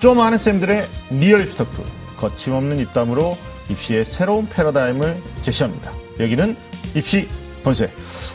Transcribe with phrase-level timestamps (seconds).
[0.00, 1.82] 좀 아는 쌤들의 리얼 토크
[2.16, 3.36] 거침없는 입담으로
[3.70, 5.92] 입시의 새로운 패러다임을 제시합니다.
[6.20, 6.56] 여기는
[6.94, 7.28] 입시
[7.62, 7.90] 본색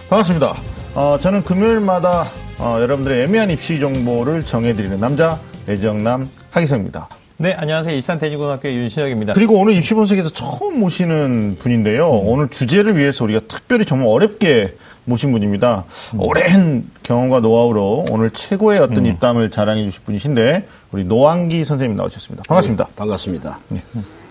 [0.09, 0.55] 반갑습니다.
[0.93, 2.25] 어, 저는 금요일마다
[2.57, 7.08] 어, 여러분들의 애매한 입시 정보를 정해드리는 남자 애정남 하기성입니다.
[7.37, 7.96] 네, 안녕하세요.
[7.96, 9.33] 일산 대진고등학교 윤신혁입니다.
[9.33, 12.07] 그리고 오늘 입시 본색에서 처음 모시는 분인데요.
[12.07, 14.75] 오늘 주제를 위해서 우리가 특별히 정말 어렵게
[15.06, 15.86] 모신 분입니다.
[16.18, 22.44] 오랜 경험과 노하우로 오늘 최고의 어떤 입담을 자랑해 주실 분이신데 우리 노한기 선생님 나오셨습니다.
[22.48, 22.86] 반갑습니다.
[22.86, 23.59] 네, 반갑습니다.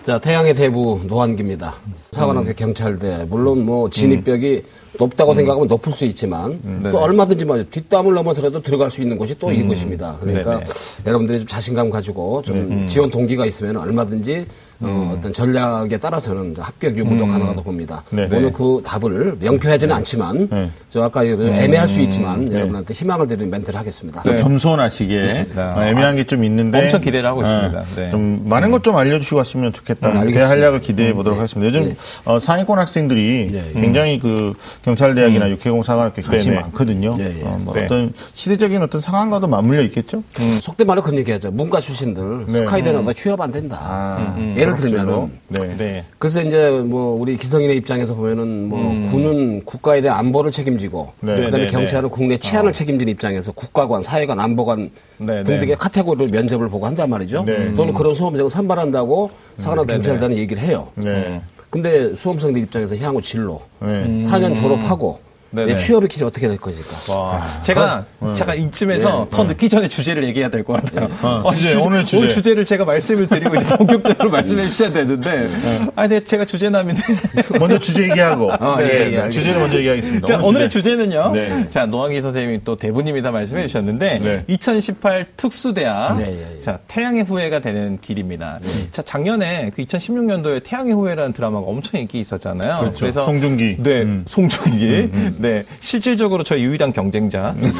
[0.03, 1.75] 자, 태양의 대부 노한기입니다.
[2.11, 3.25] 사관학교 경찰대.
[3.29, 4.63] 물론 뭐 진입벽이
[4.97, 6.59] 높다고 생각하면 높을 수 있지만
[6.91, 10.17] 또 얼마든지 뭐 뒷담을 넘어서라도 들어갈 수 있는 곳이 또 이곳입니다.
[10.19, 10.71] 그러니까 네네.
[11.05, 14.47] 여러분들이 좀 자신감 가지고 좀 지원 동기가 있으면 얼마든지
[14.81, 18.03] 어, 어떤 전략에 따라서는 합격 유무도 가능하다고 봅니다.
[18.09, 18.35] 네네.
[18.37, 20.69] 오늘 그 답을 명쾌하지는 않지만 네.
[20.89, 24.23] 저 아까 그 애매할 수 있지만 여러분한테 희망을 드리는 멘트를 하겠습니다.
[24.23, 25.47] 또 겸손하시게 네.
[25.55, 27.77] 어, 애매한 게 좀 있는데 엄청 기대를 하고 있습니다.
[27.79, 28.09] 어, 네.
[28.11, 30.23] 좀 많은 것 좀 알려주시고 갔으면 좋겠다.
[30.23, 30.39] 네.
[30.41, 31.67] 한략을 기대해 보도록 하겠습니다.
[31.69, 31.95] 요즘 네.
[32.25, 33.71] 어, 상위권 학생들이 네.
[33.79, 36.55] 굉장히 그 경찰대학이나 육해공 사관학교 관심이.
[36.55, 37.15] 많거든요.
[37.17, 37.41] 네, 네.
[37.43, 37.85] 어, 뭐 네.
[37.85, 40.23] 어떤 시대적인 어떤 상황과도 맞물려 있겠죠.
[40.61, 41.51] 속된 말로 그런 얘기하죠.
[41.51, 42.53] 문과 출신들 네.
[42.59, 43.77] 스카이대 나다 취업 안 된다.
[43.81, 44.95] 아, 예를 그렇죠.
[44.95, 45.75] 들면은 네.
[45.75, 46.05] 네.
[46.19, 48.79] 그래서 이제 뭐 우리 기성인의 입장에서 보면은 뭐
[49.11, 51.35] 군은 국가에 대한 안보를 책임지고 네.
[51.35, 55.75] 그다음에 네, 네, 경찰은 국내 치안을 책임지는 입장에서 국가관, 사회관, 안보관 네, 등등의 네.
[55.75, 57.43] 카테고리를 면접을 보고 한단 말이죠.
[57.43, 57.73] 네.
[57.75, 60.87] 또는 그런 수험생을 선발한다고 사관학 네, 경찰단은 얘기를 해요.
[60.95, 61.41] 네.
[61.69, 64.23] 근데 수험생들 입장에서 향후 진로 네.
[64.25, 65.75] 4년 졸업하고 네, 내 네.
[65.75, 67.13] 취업의 길이 어떻게 될 것일까?
[67.13, 71.09] 와, 제가 잠깐 이쯤에서 더 늦기 전에 주제를 얘기해야 될 것 같아요.
[71.21, 72.53] 어, 어, 주제, 주- 오늘 주제.
[72.53, 75.49] 를 제가 말씀을 드리고 이제 본격적으로 말씀해 주셔야 되는데,
[75.95, 77.01] 아, 근데 제가 주제남인데.
[77.59, 79.29] 먼저 주제 얘기하고 아, 네, 예, 예, 네.
[79.29, 80.27] 주제를 먼저 얘기하겠습니다.
[80.27, 80.91] 자, 오늘 오늘의 주제.
[80.91, 81.31] 주제 는요.
[81.33, 81.69] 네.
[81.69, 84.43] 자, 노한기 선생님이 또 대부님이다 말씀해 주셨는데, 네.
[84.47, 86.17] 2018 특수대학.
[86.17, 86.61] 네, 예, 예.
[86.61, 88.59] 자, 태양의 후예가 되는 길입니다.
[88.91, 92.77] 자, 작년에 그 2016년도에 태양의 후예라는 드라마가 엄청 인기 있었잖아요.
[92.79, 93.05] 그렇죠.
[93.05, 93.77] 래서 송중기.
[93.79, 94.23] 네, 음.
[94.27, 95.09] 송중기.
[95.41, 97.69] 네, 실질적으로 저희 유일한 경쟁자 뭐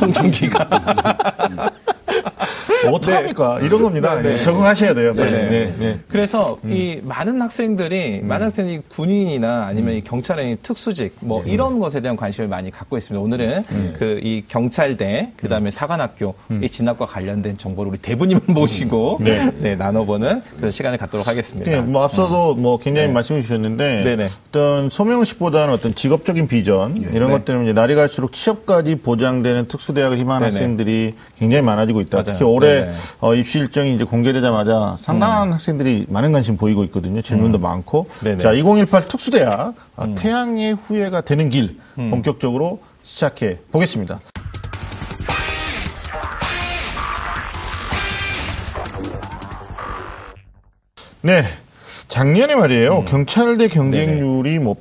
[2.89, 3.59] 어떡합니까?
[3.61, 4.15] 이런 겁니다.
[4.15, 4.35] 네, 네.
[4.35, 5.13] 네, 적응하셔야 돼요.
[5.13, 5.29] 네.
[5.29, 5.73] 네.
[5.77, 5.99] 네.
[6.07, 12.15] 그래서 이 많은 학생들이 많은 학생들이 군인이나 아니면 이 경찰의 특수직 뭐 이런 것에 대한
[12.15, 13.21] 관심을 많이 갖고 있습니다.
[13.23, 13.63] 오늘은
[13.97, 19.51] 그 이 경찰대 그 다음에 사관학교 이 진학과 관련된 정보를 우리 대부님을 모시고 네.
[19.59, 19.75] 네.
[19.75, 21.71] 나눠보는 그런 시간을 갖도록 하겠습니다.
[21.71, 24.29] 예, 뭐 앞서도 뭐 굉장히 말씀해 주셨는데.
[24.49, 27.33] 어떤 소명식보다는 어떤 직업적인 비전 이런 네.
[27.35, 30.47] 것 때문에 이제 날이 갈수록 취업까지 보장되는 특수대학을 희망하는.
[30.47, 32.17] 학생들이 굉장히 많아지고 있다.
[32.17, 32.23] 맞아요.
[32.25, 32.93] 특히 올해 네네.
[33.19, 37.21] 어, 입시 일정이 이제 공개되자마자 상당한 학생들이 많은 관심 보이고 있거든요.
[37.21, 38.07] 질문도 많고.
[38.23, 38.41] 네네.
[38.41, 44.19] 자, 2018 특수대학 아, 태양의 후예가 되는 길 본격적으로 시작해 보겠습니다.
[51.21, 51.43] 네.
[52.07, 53.05] 작년에 말이에요.
[53.05, 54.75] 경찰대 경쟁률이 뭐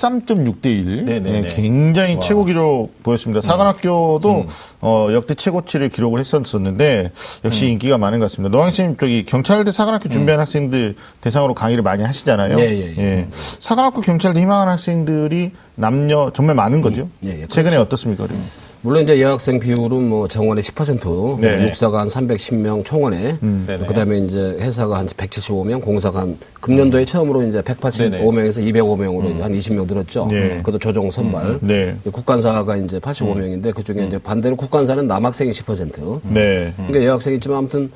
[0.00, 1.04] 113.6대 1.
[1.04, 1.48] 네네네.
[1.48, 3.40] 굉장히 최고 기록 보였습니다.
[3.42, 4.46] 사관학교도
[4.80, 7.12] 어, 역대 최고치를 기록을 했었는데
[7.44, 8.58] 역시 인기가 많은 것 같습니다.
[8.70, 12.58] 님 저기 경찰대 사관학교 준비하는 학생들 대상으로 강의를 많이 하시잖아요.
[12.58, 13.28] 예, 예, 예.
[13.30, 17.08] 사관학교 경찰대 희망하는 학생들이 남녀 정말 많은 거죠.
[17.24, 18.26] 예, 예, 최근에 어떻습니까?
[18.26, 18.46] 그러면?
[18.82, 21.56] 물론 이제 여학생 비율은 뭐 정원의 10%, 네.
[21.56, 21.66] 음.
[21.68, 23.86] 육사가 한 310명 총원에, 네네.
[23.86, 30.28] 그다음에 이제 회사가 한 175명, 공사가 한 금년도에 처음으로 이제 185명에서 205명으로 한 20명 늘었죠.
[30.30, 30.56] 네.
[30.58, 31.58] 그것도 조정 선발.
[31.60, 31.94] 네.
[32.10, 36.20] 국간사가 이제 85명인데 그 중에 이제 반대로 국간사는 남학생이 10%.
[36.24, 36.72] 네.
[36.76, 37.90] 그러니까 여학생이 있지만 아무튼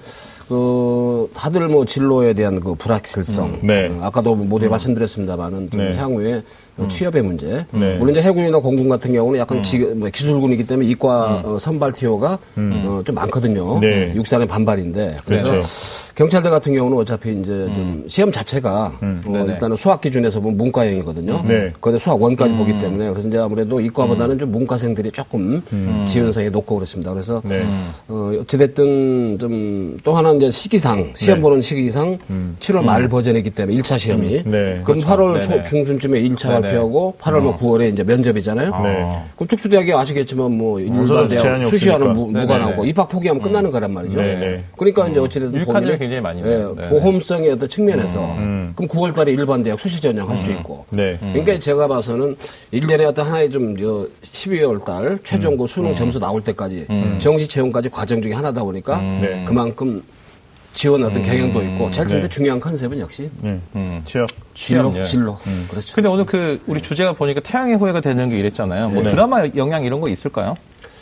[0.49, 3.61] 그 다들 뭐 진로에 대한 그 불확실성.
[3.62, 3.89] 네.
[3.89, 5.97] 어, 아까도 모두에 말씀드렸습니다만은 좀 네.
[5.97, 6.43] 향후에 어,
[6.89, 7.67] 취업의 문제.
[7.71, 7.97] 네.
[7.97, 12.39] 물론 이제 해군이나 공군 같은 경우는 약간 지, 뭐 기술군이기 때문에 이과 어, 선발 티오가
[12.57, 13.79] 어, 좀 많거든요.
[13.81, 14.12] 네.
[14.15, 15.19] 육산의 반발인데.
[15.25, 15.69] 그래서 그렇죠.
[16.14, 21.42] 경찰대 같은 경우는 어차피 이제 좀 시험 자체가 어, 일단은 수학 기준에서 보면 문과형이거든요.
[21.47, 21.72] 네.
[21.80, 25.60] 거기다 수학 원까지 보기 때문에 그래서 이제 아무래도 이과보다는 좀 문과생들이 조금
[26.06, 27.12] 지원성이 높고 그렇습니다.
[27.12, 27.62] 그래서 네.
[28.08, 31.42] 어, 어찌됐든 좀 또 하나 이제 시기상, 시험 네.
[31.42, 32.19] 보는 시기상
[32.60, 34.43] 7월 말 버전이기 때문에 1차 시험이.
[34.44, 34.81] 네.
[34.84, 35.64] 그럼 8월 초, 네네.
[35.64, 36.60] 중순쯤에 1차 네네.
[36.60, 38.70] 발표하고 8월 뭐 9월에 이제 면접이잖아요.
[38.82, 39.06] 네.
[39.37, 42.12] 그럼 특수대학이 아시겠지만 뭐 일반 대학 수시와는.
[42.14, 42.26] 무.
[42.31, 44.17] 무관하고 입학 포기하면 끝나는 거란 말이죠.
[44.76, 45.64] 그러니까 이제 어찌됐든 본인의-
[46.05, 46.75] 굉장히 많이 예, 있네요.
[46.75, 46.89] 네네.
[46.91, 48.21] 보험성의 어떤 측면에서
[48.77, 50.85] 그럼 9월 달에 일반 대학 수시 전형 할 수 있고.
[50.91, 51.19] 네.
[51.21, 52.37] 그러니까 제가 봐서는
[52.71, 56.87] 일년에 어떤 하나의 좀, 저, 12월 달 최종고 수능 점수 나올 때까지
[57.19, 59.45] 정시 채용까지 과정 중에 하나다 보니까 네.
[59.47, 60.03] 그만큼
[60.73, 62.29] 지원 어떤 경향도 있고 잘 텐데 네.
[62.29, 63.61] 중요한 컨셉은 역시 네.
[64.06, 64.29] 취업.
[64.55, 65.05] 진로, 취업, 예.
[65.05, 65.39] 진로.
[65.71, 65.95] 그렇죠.
[65.95, 68.89] 근데 오늘 그 우리 주제가 보니까 태양의 후예가 되는 게 이랬잖아요.
[68.91, 69.09] 뭐 네.
[69.09, 70.55] 드라마 영향 이런 거 있을까요?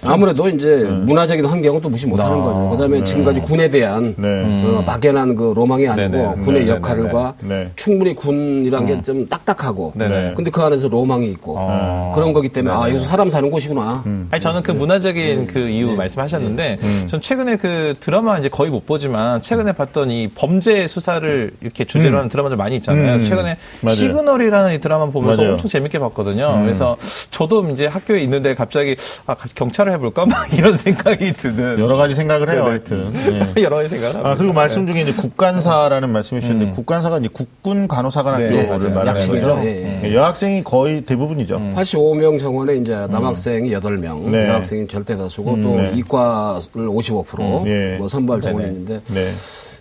[0.05, 2.71] 아무래도 이제 문화적인 환경은 또 무시 못하는 아, 거죠.
[2.71, 4.43] 그다음에 지금까지 군에 대한 네.
[4.67, 6.35] 어, 막연한 그 로망이 아니고 네네.
[6.45, 6.67] 군의 네네.
[6.77, 7.71] 역할과 네.
[7.77, 10.35] 충분히 군이란 게 좀 딱딱하고 네네.
[10.37, 12.13] 근데 그 안에서 로망이 있고 어.
[12.15, 14.05] 그런 거기 때문에 아 여기서 사람 사는 곳이구나.
[14.31, 16.79] 아니 저는 그 문화적인 그 이유 말씀하셨는데
[17.09, 22.17] 전 최근에 그 드라마 이제 거의 못 보지만 최근에 봤던 이 범죄 수사를 이렇게 주제로
[22.19, 23.15] 하는 드라마들 많이 있잖아요.
[23.17, 23.25] 음.
[23.25, 23.95] 최근에 맞아요.
[23.97, 25.53] 시그널이라는 이 드라마 보면서 맞아요.
[25.55, 26.61] 엄청 재밌게 봤거든요.
[26.63, 26.97] 그래서
[27.31, 28.95] 저도 이제 학교에 있는데 갑자기
[29.27, 32.71] 아 경찰을 해볼까 막 이런 생각이 드는 여러 가지 생각을 해요, 네네.
[32.71, 33.53] 하여튼.
[33.57, 33.63] 예.
[33.63, 34.35] 여러 가지 생각을 아, 합니다.
[34.37, 38.91] 그리고 말씀 중에 이제 국간사라는 말씀해 주셨는데, 국간사가 이제 국군 간호사관 학교를 네, 맞아요.
[38.91, 39.49] 말하는 약칭이죠.
[39.57, 39.67] 거죠.
[39.69, 41.59] 예, 예, 여학생이 거의 대부분이죠.
[41.77, 44.49] 85명 정원에 이제 남학생이 8명, 네.
[44.49, 45.93] 여학생이 절대 다수고 또 네.
[45.95, 47.97] 이과를 55%, 예.
[47.99, 49.31] 뭐 선발 정원이 있는데 네.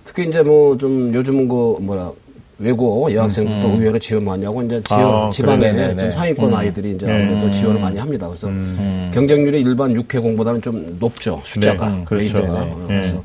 [0.04, 2.12] 특히 이제 뭐 좀 요즘은 그 뭐라
[2.62, 5.74] 외고 여학생들도 의외로 지원 많이 하고 이제 지원 아, 지방에 그래요?
[5.74, 6.02] 네네네.
[6.02, 7.14] 좀 상위권 아이들이 이제 네.
[7.14, 8.28] 아무래도 지원을 많이 합니다.
[8.28, 8.48] 그래서
[9.12, 12.38] 경쟁률이 일반 육회공보다는 좀 높죠 숫자가 네, 그렇죠.
[12.38, 12.66] 레이저가.
[12.66, 12.72] 네.
[12.72, 13.24] 어, 그래서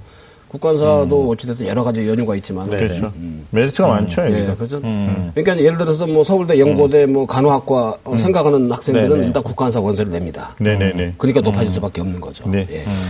[0.49, 3.13] 국관사도 어찌됐든 여러 가지 연유가 있지만 그렇죠.
[3.51, 4.55] 메리트가 많죠, 예, 여기가.
[4.57, 9.27] 그래서 그러니까 예를 들어서 뭐 서울대 연고대 뭐 간호학과 어, 생각하는 학생들은 네네.
[9.27, 10.55] 일단 국관사 원서를 냅니다.
[10.59, 11.15] 네네네.
[11.19, 12.49] 그러니까 높아질 수밖에 없는 거죠.
[12.49, 12.67] 네.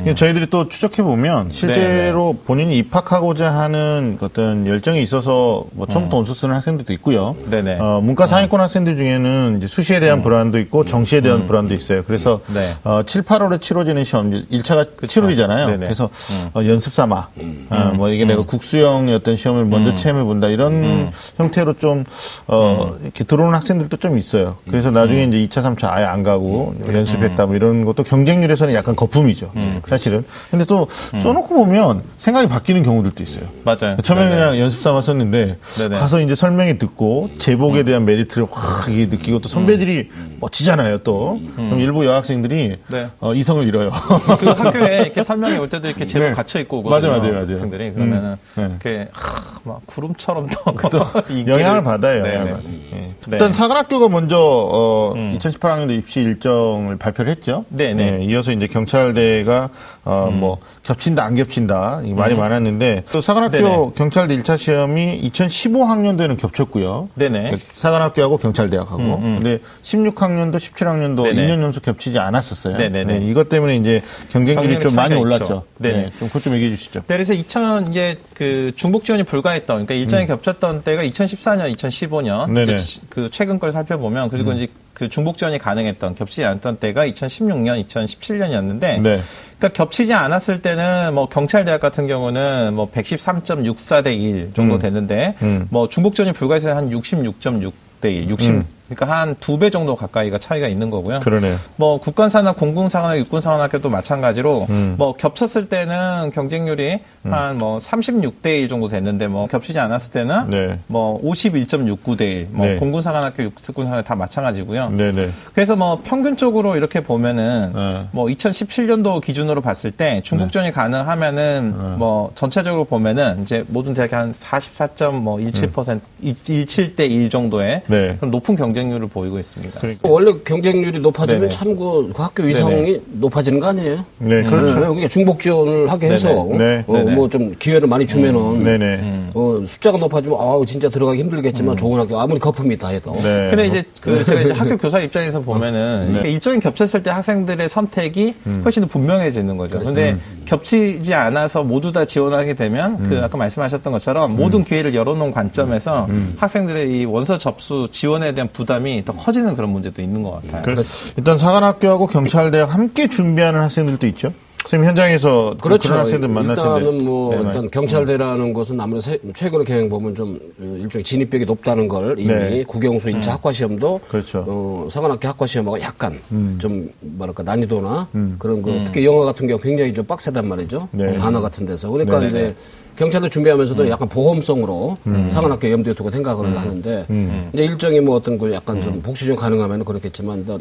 [0.06, 0.14] 예.
[0.14, 6.54] 저희들이 또 추적해 보면 실제로 본인이 입학하고자 하는 어떤 열정이 있어서 뭐 처음부터 온수 쓰는
[6.54, 7.36] 학생들도 있고요.
[7.50, 7.78] 네네.
[7.78, 12.02] 어, 문과 상위권 학생들 중에는 이제 수시에 대한 불안도 있고 정시에 대한 불안도 있어요.
[12.04, 12.72] 그래서 네.
[12.84, 15.66] 어, 7, 8월에 치러지는 시험 1차가 7월이잖아요.
[15.66, 15.78] 네네.
[15.78, 16.08] 그래서
[16.54, 17.25] 어, 연습 삼아
[17.70, 22.04] 어, 뭐 이게 내가 국수형 어떤 시험을 먼저 체험해 본다 이런 형태로 좀
[22.46, 24.56] 어, 이렇게 들어오는 학생들도 좀 있어요.
[24.68, 29.52] 그래서 나중에 이제 2차, 3차 아예 안 가고 연습했다 뭐 이런 것도 경쟁률에서는 약간 거품이죠.
[29.88, 30.24] 사실은.
[30.50, 30.88] 근데 또
[31.22, 33.44] 써놓고 보면 생각이 바뀌는 경우들도 있어요.
[33.64, 33.96] 맞아요.
[34.02, 34.36] 처음에 네네.
[34.36, 35.96] 그냥 연습 삼아 썼는데 네네.
[35.98, 40.08] 가서 이제 설명회 듣고 제복에 대한 메리트를 확 느끼고 또 선배들이
[40.40, 43.06] 멋지잖아요 또 그럼 일부 여학생들이 네.
[43.20, 43.90] 어, 이성을 잃어요.
[44.38, 46.32] 그 학교에 이렇게 설명이 올 때도 이렇게 제복 네.
[46.32, 47.10] 갇혀 있고 오거든요.
[47.10, 47.48] 맞아요, 맞아요, 맞아요.
[47.48, 48.64] 학생들이 그러면은 네.
[48.64, 50.98] 이렇게 하, 막 구름처럼 또
[51.28, 52.22] 인기를- 영향을 받아요.
[52.22, 52.34] 네네.
[52.34, 52.72] 영향을 받아요.
[52.92, 52.96] 예.
[52.96, 53.14] 네.
[53.32, 57.64] 일단 사관학교가 먼저 어, 2018학년도 입시 일정을 발표를 했죠.
[57.70, 58.20] 네네.
[58.20, 59.70] 예, 이어서 이제 경찰대가
[60.04, 63.90] 어, 뭐 겹친다 안 겹친다 이 말이 많았는데 또 사관학교 네네.
[63.96, 67.08] 경찰대 1차 시험이 2015학년도에는 겹쳤고요.
[67.14, 67.50] 네네.
[67.52, 71.42] 그 사관학교하고 경찰대학하고 근데 16학년도 17학년도 네네.
[71.48, 72.76] 2년 연속 겹치지 않았었어요.
[72.78, 73.18] 네네네.
[73.18, 75.44] 네, 이것 때문에 이제 경쟁률이 경쟁률 좀 많이 차이가 올랐죠.
[75.44, 75.62] 있죠.
[75.78, 75.96] 네네.
[75.96, 77.02] 네, 좀 그것 좀 얘기해 주시죠.
[77.08, 82.54] 네, 그래서 2000 이게 그 중복 지원이 불가했던 그러니까 일정이 겹쳤던 때가 2014년, 2015년 음.
[82.54, 82.72] 네네.
[82.72, 82.76] 음.
[82.76, 87.86] 이제 그 최근 걸 살펴보면 그리고 이제 그 중복 지원이 가능했던 겹치지 않았던 때가 2016년,
[87.86, 89.20] 2017년이었는데 네.
[89.58, 95.68] 그러니까 겹치지 않았을 때는 뭐 경찰 대학 같은 경우는 뭐 113.64대 1 정도 됐는데 음.
[95.70, 98.64] 뭐 중복 지원이 불가해서 한 66.6대 1, 60 음.
[98.88, 101.20] 그러니까 한 두 배 정도 가까이가 차이가 있는 거고요.
[101.20, 101.56] 그러네요.
[101.76, 104.94] 뭐 국관사나 공군사관학, 육군사관학교도 마찬가지로 음.
[104.98, 110.78] 뭐 겹쳤을 때는 경쟁률이 한뭐 36대 1 정도 됐는데 뭐 겹치지 않았을 때는 네.
[110.88, 112.48] 뭐 51.69대 1.
[112.50, 112.76] 뭐 네.
[112.76, 114.90] 공군사관학교, 육군사관학교 다 마찬가지고요.
[114.90, 115.30] 네 네.
[115.54, 118.04] 그래서 뭐 평균적으로 이렇게 보면은 네.
[118.12, 126.00] 뭐 2017년도 기준으로 봤을 때 중국전이 가능하면은 뭐 전체적으로 보면은 이제 모든 대학이 한 44.17%
[126.22, 128.18] 17대 1 정도의 네.
[128.20, 129.80] 높은 경쟁 률을 보이고 있습니다.
[129.80, 130.08] 그러니까.
[130.08, 131.52] 원래 경쟁률이 높아지면 네네.
[131.52, 134.04] 참그 학교 위상이 높아지는 거 아니에요?
[134.18, 134.66] 네, 그렇죠.
[134.66, 136.58] 네, 그러니까 중복 지원을 하게 해서 네네.
[136.58, 136.84] 네.
[136.86, 139.30] 어, 뭐좀 기회를 많이 주면은 네네.
[139.34, 143.48] 어, 숫자가 높아지면 아우 진짜 들어가기 힘들겠지만 좋은 학교 아무리 거품이 있다 해도 네.
[143.48, 146.30] 근데 이제 그 제가 이제 학교 교사 입장에서 보면은 네.
[146.30, 148.60] 일정이 겹쳤을 때 학생들의 선택이 음.
[148.64, 149.78] 훨씬 더 분명해지는 거죠.
[149.80, 153.06] 근데 겹치지 않아서 모두 다 지원하게 되면 음.
[153.08, 156.34] 그 아까 말씀하셨던 것처럼 모든 기회를 열어놓은 관점에서 음.
[156.36, 160.62] 학생들의 이 원서 접수 지원에 대한 부담 이 더 커지는 그런 문제도 있는 것 같아요.
[160.62, 160.84] 그,
[161.16, 164.32] 일단 사관학교하고 경찰대학 함께 준비하는 학생들도 있죠.
[164.66, 165.88] 선생님 현장에서 좀 그렇죠.
[165.88, 166.70] 그런 학생들 만날 텐데.
[166.80, 167.40] 일단은 뭐 네.
[167.40, 172.34] 일단 경찰대라는 것은 아무래도 세- 최근의 경영 보면 좀 어, 일종의 진입벽이 높다는 걸 이미
[172.34, 172.64] 네.
[172.66, 174.44] 국영수 1차 학과 시험도 그렇죠.
[174.48, 176.18] 어, 사관학교 학과 시험하고 약간
[176.58, 178.08] 좀 뭐랄까 난이도나
[178.40, 180.88] 그런 거 특히 영어 같은 경우 굉장히 좀 빡세단 말이죠.
[180.90, 181.16] 네.
[181.16, 182.38] 단어 같은 데서 그러니까 네네네.
[182.46, 182.54] 이제
[182.96, 184.96] 경찰도 준비하면서도 약간 보험성으로
[185.28, 187.06] 사관학교 염두에 두고 생각을 하는데
[187.52, 190.58] 이제 일정이 뭐 어떤 그 약간 좀 복수 좀 가능하면 그렇겠지만 일단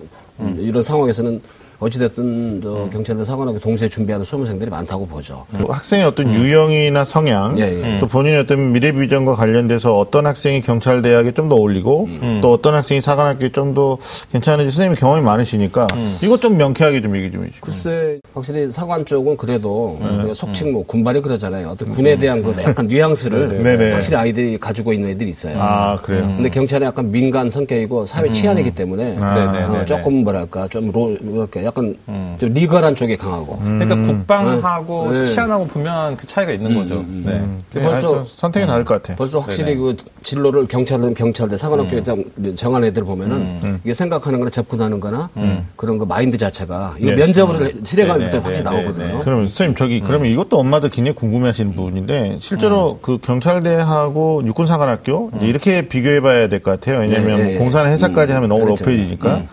[0.59, 1.41] 이런 상황에서는
[1.79, 5.45] 어찌됐든 저 경찰대 사관학교 동시에 준비하는 수험생들이 많다고 보죠.
[5.55, 7.99] 그 학생의 어떤 유형이나 성향, 예, 예.
[7.99, 12.09] 또 본인의 어떤 미래 비전과 관련돼서 어떤 학생이 경찰 대학에 좀 더 어울리고,
[12.41, 13.97] 또 어떤 학생이 사관학교에 좀 더
[14.31, 15.85] 괜찮은지 선생님이 경험이 많으시니까,
[16.23, 17.61] 이것 좀 명쾌하게 좀 얘기 좀 해주시죠.
[17.65, 21.69] 글쎄 확실히 사관 쪽은 그래도 우리가 속칭 뭐 군발이 그러잖아요.
[21.69, 23.91] 어떤 군에 대한 그 약간 뉘앙스를 네네.
[23.91, 25.57] 확실히 아이들이 가지고 있는 애들이 있어요.
[25.59, 26.21] 아, 그래요?
[26.35, 29.81] 근데 경찰은 약간 민간 성격이고 사회 치안이기 때문에 아.
[29.81, 31.95] 어, 조금 뭐랄까 좀 로, 이렇게 약간
[32.39, 33.57] 좀 리거란 쪽에 강하고.
[33.59, 35.23] 그러니까 국방하고 네.
[35.23, 37.03] 치안하고 분명한 그 차이가 있는 거죠.
[37.07, 37.41] 네.
[37.73, 39.15] 네, 벌써- 하여튼 선택이 다를 것 같아.
[39.15, 42.55] 벌써 확실히 그 진로를 경찰은 경찰대 사관학교에 음.
[42.55, 45.29] 정한 애들 보면은 이게 생각하는 거나 접근하는 거나
[45.75, 47.17] 그런 그 마인드 자체가 이거 네.
[47.17, 49.05] 면접을 실행할 네, 때 네, 확실히 네, 나오거든요.
[49.17, 55.87] 네, 그러면 선생님 저기 그러면 이것도 엄마들 굉장히 궁금해하시는 부분인데 실제로 그 경찰대하고 육군사관학교 이렇게
[55.87, 56.99] 비교해봐야 될 것 같아요.
[57.01, 57.57] 왜냐하면 네, 뭐 네.
[57.57, 58.83] 공사나 해사까지 하면 너무 그렇죠.
[58.85, 59.43] 높아지니까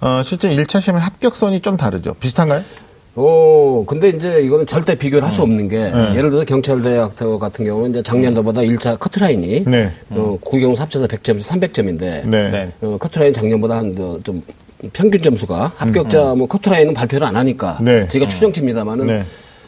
[0.00, 2.14] 어, 실제 1차 시험의 합격선이 좀 다르죠.
[2.14, 2.62] 비슷한가요?
[3.16, 6.10] 오, 근데 이제 이거는 절대 비교를 할 수 없는 게 네.
[6.14, 9.90] 예를 들어서 경찰대학 같은 경우는 이제 작년도보다 1차 커트라인이 네.
[10.10, 12.50] 어, 국영수 합쳐서 100점, 300점인데 네.
[12.50, 12.72] 네.
[12.80, 14.42] 어, 커트라인 작년보다 한좀
[14.92, 18.08] 평균 점수가 합격자 뭐 커트라인은 발표를 안 하니까 음, 네.
[18.08, 19.24] 제가 추정치입니다만은 네.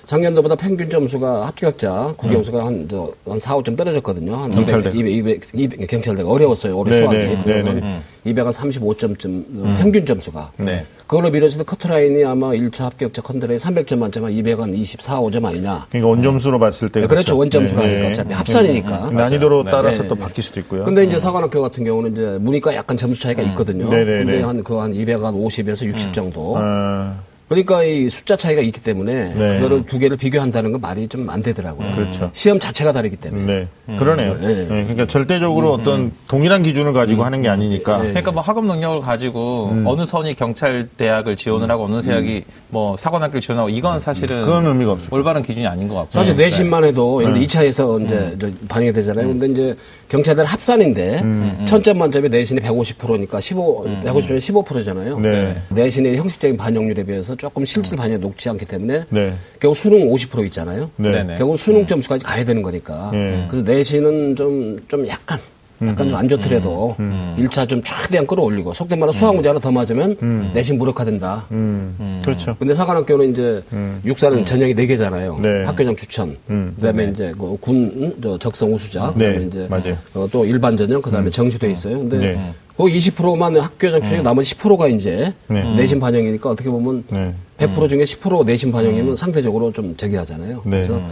[0.06, 4.34] 작년도보다 평균 점수가 합격자 국영수가 한, 저, 한 4, 5점 떨어졌거든요.
[4.34, 4.90] 한 경찰대.
[4.94, 6.76] 200, 200, 200, 경찰대가 어려웠어요.
[6.76, 7.16] 올해 네, 수학이.
[7.16, 7.62] 네, 네, 네.
[7.62, 10.52] 그러면 235점쯤 평균 점수가.
[10.58, 10.84] 네.
[11.06, 15.86] 그걸로 비롯해서 커트라인이 아마 1차 합격자 컨트라인 300점 만점에 200한 24, 5점 아니냐.
[15.90, 17.42] 그러니까 원점수로 봤을 때 네, 그렇죠.
[17.44, 18.10] 네, 하니까 네.
[18.10, 19.10] 어차피 합산이니까.
[19.10, 19.70] 난이도로 네.
[19.70, 20.20] 따라서 네, 또 네.
[20.20, 20.84] 바뀔 수도 있고요.
[20.84, 23.88] 근데 이제 사관학교 같은 경우는 이제 문이과 약간 점수 차이가 있거든요.
[23.88, 24.42] 네, 네, 근데 네.
[24.42, 26.56] 한그 한 200한 50에서 60 정도.
[26.56, 27.16] 어,
[27.50, 29.56] 그러니까 이 숫자 차이가 있기 때문에 네.
[29.56, 31.94] 그거를 두 개를 비교한다는 건 말이 좀 안 되더라고요.
[31.94, 32.30] 그렇죠.
[32.32, 33.44] 시험 자체가 다르기 때문에.
[33.86, 34.36] 네, 그러네요.
[34.40, 34.54] 네.
[34.54, 37.98] 네, 그러니까 절대적으로 어떤 동일한 기준을 가지고 하는 게 아니니까.
[37.98, 38.08] 네.
[38.10, 39.84] 그러니까 뭐 학업 능력을 가지고 음.
[39.86, 44.92] 어느 선이 경찰 대학을 지원을 하고 어느 대학이 뭐 사관학교를 지원하고 이건 사실은 그건 의미가
[44.92, 45.08] 없어요.
[45.12, 46.12] 올바른 기준이 아닌 것 같고.
[46.12, 46.44] 사실 네.
[46.44, 47.26] 내신만 해도 네.
[47.26, 48.38] 들어 2차에서 이제 음.
[48.40, 49.26] 저 반영이 되잖아요.
[49.26, 49.76] 근데 이제
[50.08, 51.22] 경찰들 합산인데
[51.66, 55.16] 천점 만점에 내신이 150%니까 15, 150점에 15%잖아요.
[55.16, 55.22] 음.
[55.22, 55.56] 네.
[55.68, 59.32] 내신의 형식적인 반영률에 비해서 조금 실질 반영이 높지 않기 때문에 네.
[59.58, 60.90] 결국 수능 50% 있잖아요.
[60.96, 61.10] 네.
[61.38, 63.08] 결국 수능 점수까지 가야 되는 거니까.
[63.14, 63.46] 네.
[63.48, 65.38] 그래서 내신은 좀, 좀 약간,
[65.80, 66.94] 약간 좀 안 좋더라도
[67.38, 71.46] 일 1차 좀 최대한 끌어올리고 속된 말로 수학 문제 하나 더 맞으면 내신 무력화된다.
[71.52, 72.54] 음, 그렇죠.
[72.58, 73.62] 근데 사관학교는 이제
[74.04, 75.38] 육사는 전형이 네 개잖아요.
[75.40, 75.64] 네.
[75.64, 79.96] 학교장 추천, 그다음에 이제 그군 음, 저 적성 우수자, 네, 그다음에 이제 맞아요.
[80.14, 82.00] 어, 또 일반 전형, 그다음에 정시돼 있어요.
[82.00, 82.52] 근데 네.
[82.80, 85.62] 그 20%만 학교장 추천이 나머지 10%가 이제 네.
[85.74, 87.34] 내신 반영이니까 어떻게 보면 네.
[87.58, 90.62] 100% 중에 10% 내신 반영이면 상대적으로 좀 저기하잖아요.
[90.64, 90.70] 네.
[90.70, 91.02] 그래서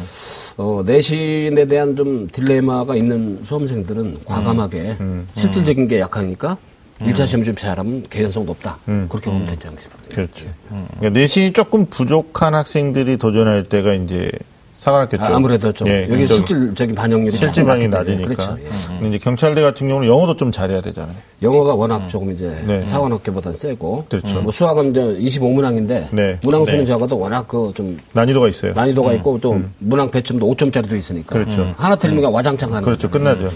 [0.56, 4.96] 어, 내신에 대한 좀 딜레마가 있는 수험생들은 과감하게
[5.34, 6.56] 실질적인 게 약하니까
[7.02, 8.78] 일 1차 시험 좀 잘하면 개연성 높다.
[9.08, 10.02] 그렇게 보면 되지 않겠습니까?
[10.08, 10.46] 그렇죠.
[10.68, 14.30] 그러니까 내신이 조금 부족한 학생들이 도전할 때가 이제
[14.78, 15.24] 사관학교 쪽.
[15.24, 16.24] 아, 아무래도 좀 예, 여기.
[16.24, 18.26] 실질적인 반영률이 실질 조금 반영이 낮기 때문에.
[18.28, 18.56] 낮으니까.
[18.56, 18.64] 그렇죠.
[18.64, 18.98] 예.
[19.00, 21.16] 근데 이제 경찰대 같은 경우는 영어도 좀 잘해야 되잖아요.
[21.42, 22.84] 영어가 워낙 조금 이제 네.
[22.86, 24.40] 사관학교보다 세고 그렇죠.
[24.40, 26.38] 뭐 수학은 이제 25문항인데 네.
[26.44, 26.84] 문항 수는 네.
[26.86, 28.72] 적어도 워낙 그 좀 난이도가 있어요.
[28.74, 31.74] 난이도가 있고 또 문항 배점도 5점짜리도 있으니까 그렇죠.
[31.76, 33.10] 하나 틀리면 와장창 하는 그렇죠.
[33.10, 33.50] 끝나죠.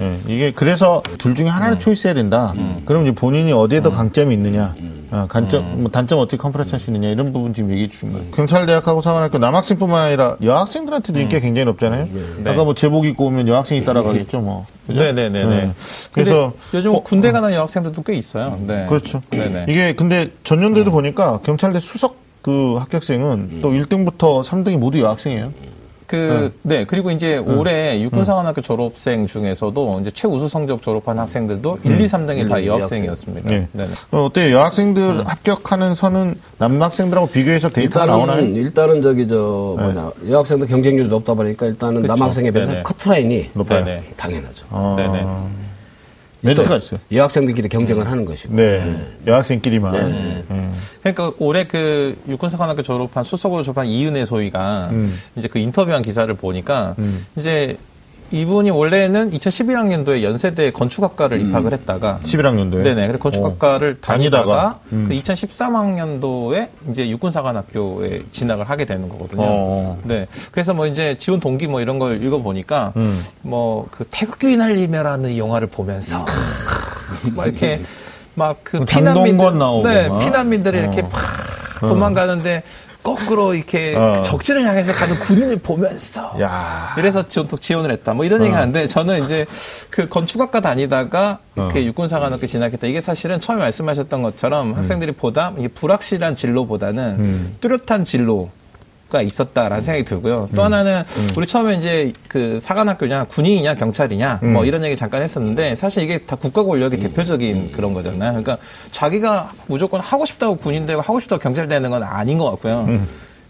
[0.00, 2.52] 예, 이게 그래서 둘 중에 하나를 초이스해야 된다.
[2.84, 4.74] 그럼 이제 본인이 어디에 더 강점이 있느냐,
[5.12, 8.26] 아, 강점, 뭐 단점 어떻게 compress 할 수 있느냐 이런 부분 지금 얘기해 주신 거예요.
[8.32, 12.08] 경찰대학하고 사관학교 남학생뿐만 아니라 여학생들한테도 인기가 굉장히 높잖아요.
[12.44, 14.66] 아까 뭐 제복 입고 오면 여학생이 따라가겠죠, 뭐.
[14.88, 14.98] 그죠?
[15.00, 15.46] 네네네네.
[15.46, 15.72] 네.
[16.12, 18.58] 그래서 요즘 어, 군대 가는 여학생들도 꽤 있어요.
[18.66, 18.86] 네.
[18.88, 19.20] 그렇죠.
[19.30, 19.66] 네네.
[19.68, 25.52] 이게 근데 전년대도 보니까 경찰대 수석 그 합격생은 또 1등부터 3등이 모두 여학생이에요.
[26.06, 26.84] 그, 네.
[26.84, 32.64] 그리고 이제 올해 육군사관학교 졸업생 중에서도 이제 최우수 성적 졸업한 학생들도 1, 2, 3등이 다
[32.64, 33.48] 여학생이었습니다.
[33.48, 33.68] 네.
[33.72, 33.88] 네네.
[34.10, 34.54] 어, 어때요?
[34.54, 38.44] 여학생들 합격하는 선은 남학생들하고 비교해서 데이터가 나오나요?
[38.44, 42.14] 일단은 저기 저 뭐냐 여학생들 경쟁률이 높다 보니까 일단은 그쵸.
[42.14, 42.82] 남학생에 비해서 네네.
[42.82, 43.84] 커트라인이 높아요.
[43.84, 44.02] 네네.
[44.16, 44.66] 당연하죠.
[44.70, 45.24] 어, 네네.
[46.44, 47.00] 메리트가 있어요.
[47.10, 48.54] 여학생들끼리 경쟁을 하는 것이고.
[48.54, 48.94] 네.
[49.26, 49.92] 여학생끼리만.
[49.92, 50.72] 네.
[51.00, 55.14] 그러니까 올해 그 육군사관학교 졸업한 수석으로 졸업한 이은혜 소위가 음.
[55.36, 56.94] 이제 그 인터뷰한 기사를 보니까
[57.36, 57.76] 이제
[58.30, 62.82] 이분이 원래는 2011학년도에 연세대 건축학과를 입학을 했다가 11학년도에.
[62.82, 63.06] 네네.
[63.06, 64.44] 근데 건축학과를 어, 다니다가.
[64.44, 65.06] 다니다가, 음.
[65.08, 69.42] 그 2013학년도에 이제 육군사관학교에 진학을 하게 되는 거거든요.
[69.44, 69.98] 어.
[70.04, 70.26] 네.
[70.50, 73.22] 그래서 뭐 이제 지원 동기 뭐 이런 걸 읽어 보니까 음.
[73.42, 76.24] 뭐그 태극기 날리며라는 영화를 보면서
[77.36, 77.82] 막 이렇게
[78.34, 79.52] 막그뭐 피난민들,
[79.84, 80.18] 네, 막.
[80.18, 81.08] 피난민들이 이렇게 어.
[81.08, 81.20] 팍
[81.86, 82.62] 도망가는데
[83.04, 84.16] 거꾸로 이렇게 어.
[84.22, 86.94] 적진을 향해서 가는 군인을 보면서 야.
[86.98, 88.14] 이래서 지원, 지원을 했다.
[88.14, 89.44] 뭐 이런 얘기 하는데 저는 이제
[89.90, 91.82] 그 건축학과 다니다가 이렇게 어.
[91.82, 92.86] 육군사관학교 진학했다.
[92.86, 97.56] 이게 사실은 처음에 말씀하셨던 것처럼 학생들이 보다 이게 불확실한 진로보다는 음.
[97.60, 98.50] 뚜렷한 진로.
[99.10, 100.48] 가 있었다라는 생각이 들고요.
[100.56, 101.02] 또 하나는
[101.36, 106.36] 우리 처음에 이제 그 사관학교냐 군인이냐 경찰이냐 뭐 이런 얘기 잠깐 했었는데 사실 이게 다
[106.36, 108.30] 국가 권력의 대표적인 그런 거잖아요.
[108.30, 108.56] 그러니까
[108.90, 112.88] 자기가 무조건 하고 싶다고 군인 되고 하고 싶다고 경찰 되는 건 아닌 것 같고요.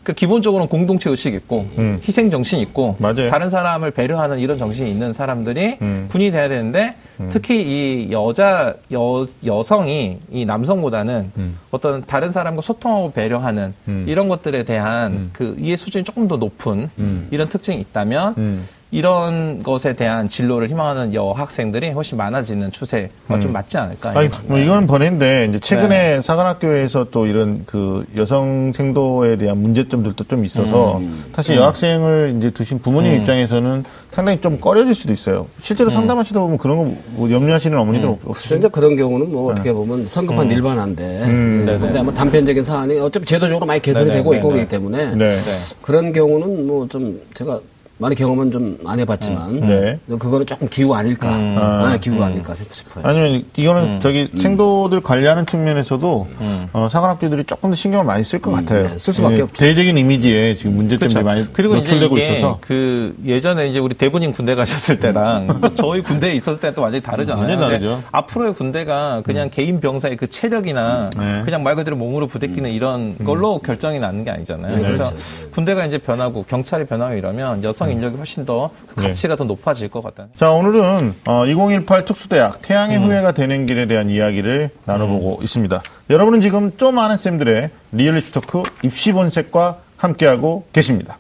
[0.05, 1.99] 그 기본적으로는 공동체 의식 있고 음.
[2.07, 3.29] 희생 정신 있고 맞아요.
[3.31, 6.07] 다른 사람을 배려하는 이런 정신이 있는 사람들이 음.
[6.11, 6.95] 군인이 돼야 되는데
[7.31, 11.59] 특히 이 여자 여 여성이 이 남성보다는 음.
[11.71, 13.75] 어떤 다른 사람과 소통하고 배려하는
[14.07, 16.91] 이런 것들에 대한 그 이해 수준이 조금 더 높은
[17.31, 18.69] 이런 특징이 있다면 음.
[18.95, 24.13] 이런 것에 대한 진로를 희망하는 여학생들이 훨씬 많아지는 추세가 좀 맞지 않을까.
[24.17, 26.21] 아니, 뭐 이거는 번외인데 이제 최근에 네.
[26.21, 31.25] 사관학교에서 또 이런 그 여성 생도에 대한 문제점들도 좀 있어서 음.
[31.35, 33.83] 사실 여학생을 이제 두신 부모님 입장에서는
[34.13, 35.49] 상당히 좀 꺼려질 수도 있어요.
[35.61, 35.95] 실제로 음.
[35.95, 36.85] 상담하시다 보면 그런 거
[37.17, 38.59] 뭐 염려하시는 어머니들 없- 글쎄 없으세요?
[38.61, 41.63] 이제 그런 경우는 뭐 어떻게 보면 성급한 일반화인데 음.
[41.67, 44.49] 네, 근데 아마 단편적인 사안이 어차피 제도적으로 많이 개선이 네네, 되고 있고.
[44.51, 45.37] 그렇기 때문에 네.
[45.83, 47.59] 그런 경우는 뭐 좀 제가
[47.99, 49.99] 많이 경험은 좀 안 해봤지만 네.
[50.07, 51.91] 그거는 조금 기우 아닐까 아.
[51.93, 53.05] 네, 기우가 아닐까 싶어요.
[53.07, 54.01] 아니면 이거는 음.
[54.01, 56.29] 저기 생도들 관리하는 측면에서도
[56.73, 58.89] 어, 사관학교들이 조금 더 신경을 많이 쓸 것 같아요.
[58.89, 59.57] 네, 쓸 수밖에 예, 없죠.
[59.57, 61.25] 대대적인 이미지에 지금 문제점들이 그렇죠.
[61.25, 66.35] 많이 그리고 노출되고 있어서 그 예전에 이제 우리 대부님 군대 가셨을 때랑 또 저희 군대에
[66.35, 67.45] 있었을 때는 또 완전히 다르잖아요.
[67.47, 68.03] 완전히 근데 다르죠.
[68.13, 71.43] 앞으로의 군대가 그냥 개인 병사의 그 체력이나 네.
[71.45, 74.77] 그냥 말 그대로 몸으로 부대끼는 이런 걸로 결정이 나는 게 아니잖아요.
[74.77, 75.51] 네, 그래서 그렇죠.
[75.53, 79.09] 군대가 이제 변하고 경찰이 변하고 이러면 여성 인력이 훨씬 더그 네.
[79.09, 80.27] 가치가 더 높아질 것 같다.
[80.37, 83.05] 자, 오늘은 어, 2018 특수대학 태양의 음.
[83.05, 85.83] 후예가 되는 길에 대한 이야기를 나눠보고 있습니다.
[86.11, 91.19] 여러분은 지금 좀 아는 쌤들의 리얼리티 토크 입시 본색과 함께하고 계십니다.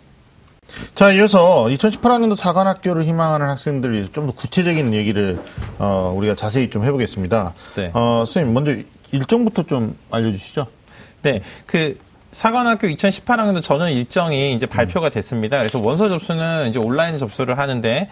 [0.94, 5.38] 자, 이어서 2018학년도 사관학교를 희망하는 학생들을 위해서 좀 더 구체적인 얘기를
[5.78, 7.52] 어, 우리가 자세히 좀 해보겠습니다.
[7.76, 7.90] 네.
[7.92, 8.74] 어, 선생님, 먼저
[9.12, 10.66] 일정부터 좀 알려주시죠.
[11.22, 11.98] 네, 그
[12.34, 15.58] 사관학교 2018학년도 전형 일정이 이제 발표가 됐습니다.
[15.58, 18.08] 그래서 원서 접수는 이제 온라인 접수를 하는데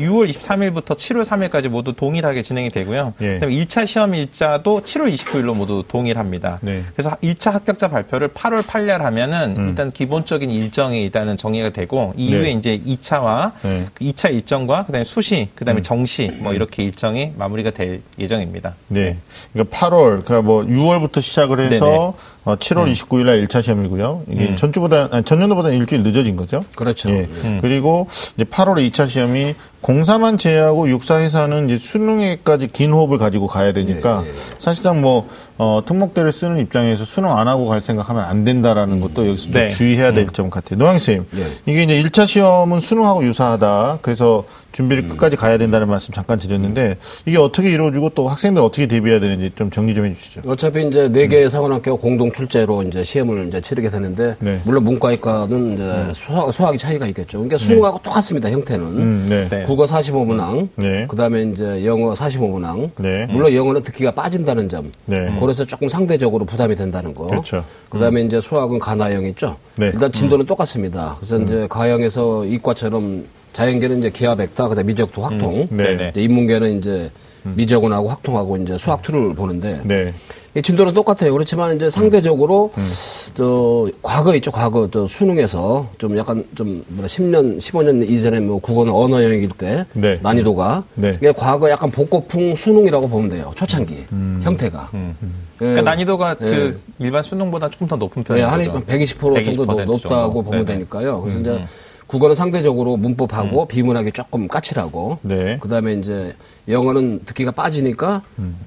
[0.00, 3.12] 6월 23일부터 7월 3일까지 모두 동일하게 진행이 되고요.
[3.20, 3.34] 예.
[3.34, 6.60] 그다음에 1차 시험 일자도 7월 29일로 모두 동일합니다.
[6.62, 6.82] 네.
[6.94, 12.50] 그래서 1차 합격자 발표를 8월 8일 하면은 일단 기본적인 일정이 일단은 정리가 되고 이후에 네.
[12.52, 13.86] 이제 2차와 네.
[13.92, 18.76] 그 2차 일정과 그다음에 수시, 그다음에 정시 뭐 이렇게 일정이 마무리가 될 예정입니다.
[18.88, 19.18] 네.
[19.52, 22.37] 그러니까 8월, 그러니까 뭐 6월부터 시작을 해서 네네.
[22.48, 22.52] 음.
[22.52, 24.22] 어, 7월 29일 날 1차 시험이고요.
[24.30, 26.64] 이게 전주보다, 아니, 전년도보다 일주일 늦어진 거죠.
[26.74, 27.10] 그렇죠.
[27.10, 27.28] 예.
[27.60, 33.72] 그리고 이제 8월에 2차 시험이 공사만 제외하고 육사 회사는 이제 수능에까지 긴 호흡을 가지고 가야
[33.72, 34.32] 되니까 예, 예.
[34.58, 39.44] 사실상 뭐 어, 특목대를 쓰는 입장에서 수능 안 하고 갈 생각하면 안 된다라는 것도 여기서
[39.44, 39.68] 좀 네.
[39.68, 40.78] 주의해야 될 점 같아요.
[40.78, 41.44] 노영 쌤, 예.
[41.66, 43.98] 이게 이제 1차 시험은 수능하고 유사하다.
[44.02, 45.08] 그래서 준비를 음.
[45.08, 49.70] 끝까지 가야 된다는 말씀 잠깐 드렸는데 이게 어떻게 이루어지고 또 학생들 어떻게 대비해야 되는지 좀
[49.70, 50.42] 정리 좀 해주시죠.
[50.46, 54.60] 어차피 이제 네 개의 사관학교 공동 출제로 이제 시험을 이제 치르게 되는데 네.
[54.64, 57.38] 물론 문과이과는 이제 수학, 수학이 차이가 있겠죠.
[57.38, 58.86] 그러니까 수능하고 똑같습니다 형태는.
[58.86, 59.48] 음, 네.
[59.48, 59.62] 네.
[59.64, 61.06] 국어 45문항, 네.
[61.08, 62.90] 그다음에 이제 영어 45문항.
[62.98, 63.26] 네.
[63.30, 64.92] 물론 영어는 듣기가 빠진다는 점.
[65.06, 65.34] 네.
[65.48, 67.26] 그래서 조금 상대적으로 부담이 된다는 거.
[67.26, 67.64] 그렇죠.
[67.88, 69.56] 그다음에 이제 수학은 가나형 있죠.
[69.76, 69.86] 네.
[69.86, 71.16] 일단 진도는 똑같습니다.
[71.16, 75.66] 그래서 이제 가형에서 이과처럼 자연계는 이제 기하 벡터, 그다음에 미적분 확통.
[75.70, 75.96] 네.
[75.96, 76.08] 네.
[76.10, 77.10] 이제 인문계는 이제
[77.44, 80.12] 미적분하고 확통하고 이제 수학 툴을 보는데 네.
[80.54, 81.32] 이 진도는 똑같아요.
[81.32, 82.88] 그렇지만 이제 상대적으로 음.
[83.34, 84.50] 저 과거 있죠.
[84.50, 89.84] 과거 저 수능에서 좀 약간 좀 뭐라 10년, 15년 이전에 뭐 국어는 언어 영역일 때
[89.92, 90.18] 네.
[90.22, 91.16] 난이도가 네.
[91.20, 93.52] 이게 과거 약간 복고풍 수능이라고 보면 돼요.
[93.56, 94.40] 초창기 음.
[94.42, 94.90] 형태가.
[94.94, 95.14] 예.
[95.58, 96.46] 그러니까 난이도가 예.
[96.46, 98.72] 그 일반 수능보다 조금 더 높은 네, 편이죠.
[98.86, 100.42] 한120% 정도 120% 높다고 정도.
[100.42, 100.78] 보면 네네.
[100.78, 101.20] 되니까요.
[101.20, 101.64] 그래서 이제
[102.06, 105.58] 국어는 상대적으로 문법하고 비문학이 조금 까칠하고 네.
[105.60, 106.34] 그다음에 이제
[106.66, 108.22] 영어는 듣기가 빠지니까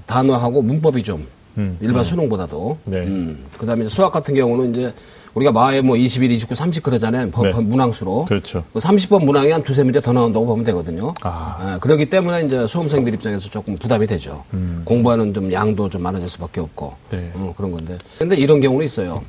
[0.06, 1.26] 단어하고 문법이 좀
[1.58, 1.78] 음.
[1.82, 3.00] 일반 수능보다도 네.
[3.00, 3.46] 음.
[3.58, 4.94] 그다음에 수학 같은 경우는 이제
[5.34, 7.30] 우리가 마에 뭐 21, 29, 30 그러잖아요.
[7.32, 7.54] 법, 네.
[7.54, 8.26] 문항수로.
[8.26, 8.64] 그렇죠.
[8.74, 11.14] 그 30번 문항이 한 두세 문제 더 나온다고 보면 되거든요.
[11.22, 11.76] 아.
[11.76, 14.44] 예, 그렇기 때문에 이제 수험생들 입장에서 조금 부담이 되죠.
[14.84, 16.96] 공부하는 좀 양도 좀 많아질 수밖에 없고.
[17.14, 17.18] 음.
[17.18, 17.32] 네.
[17.36, 17.44] 음.
[17.44, 17.98] 어, 그런 건데.
[18.20, 19.24] 근데 이런 경우는 있어요.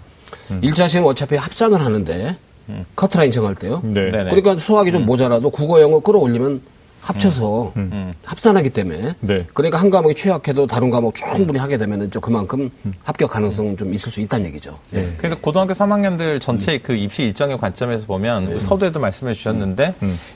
[0.60, 2.36] 일 1차 시험 어차피 합산을 하는데
[2.96, 3.80] 커트라인 정할 때요.
[3.84, 4.10] 네.
[4.10, 4.24] 네네.
[4.30, 6.62] 그러니까 수학이 좀 모자라도 국어 영어 끌어올리면
[7.02, 7.72] 합쳐서
[8.24, 9.46] 합산하기 때문에 네.
[9.52, 12.70] 그러니까 한 과목이 취약해도 다른 과목 충분히 하게 되면 저 그만큼
[13.02, 14.78] 합격 가능성 좀 있을 수 있다는 얘기죠.
[14.94, 15.12] 예.
[15.18, 19.94] 그래서 고등학교 3학년들 전체 그 입시 일정의 관점에서 보면 서두에도 말씀해 주셨는데